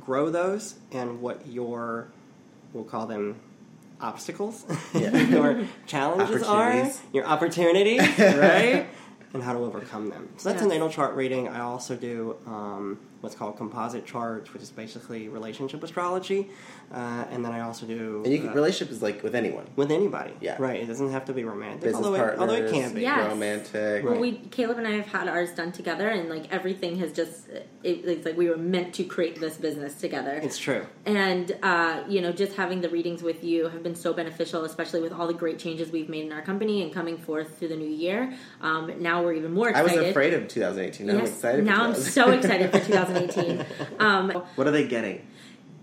[0.00, 2.08] grow those, and what your
[2.72, 3.36] we'll call them
[4.00, 4.64] obstacles,
[4.94, 5.16] Yeah.
[5.28, 8.86] your challenges are, your opportunities, right?
[9.34, 10.30] And how to overcome them.
[10.38, 11.48] So that's a natal chart reading.
[11.48, 16.48] I also do um, what's called composite charts, which is basically relationship astrology.
[16.94, 19.66] Uh, and then I also do And you can, uh, relationship is like with anyone.
[19.74, 20.32] with anybody.
[20.40, 20.54] Yeah.
[20.60, 20.78] Right.
[20.80, 23.00] It doesn't have to be romantic, Business although, partners, it, although it can be.
[23.02, 23.26] Yeah.
[23.26, 24.04] romantic.
[24.04, 27.48] Well, we Caleb and I have had ours done together, and like everything has just
[27.48, 30.38] it, it's like we were meant to create this business together.
[30.40, 30.86] It's true.
[31.04, 35.00] and uh, you know, just having the readings with you have been so beneficial, especially
[35.02, 37.76] with all the great changes we've made in our company and coming forth through the
[37.76, 38.32] new year.
[38.60, 41.06] Um, now we're even more I was afraid of 2018.
[41.08, 41.58] Now I'm Yes, excited.
[41.66, 43.15] for now I'm so excited for 2018.
[43.98, 45.26] Um, What are they getting?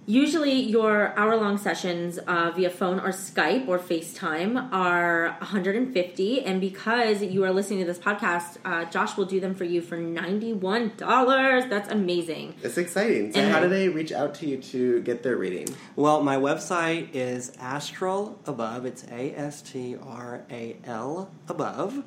[0.06, 6.60] Usually, your hour long sessions uh, via phone or Skype or FaceTime are 150, and
[6.60, 9.98] because you are listening to this podcast, uh, Josh will do them for you for
[9.98, 11.70] $91.
[11.70, 12.56] That's amazing.
[12.64, 13.32] It's exciting.
[13.32, 15.68] So, And- how do they reach out to you to get their reading?
[15.96, 18.86] Well, my website is Astral Above.
[18.86, 22.04] It's A S T R A L Above.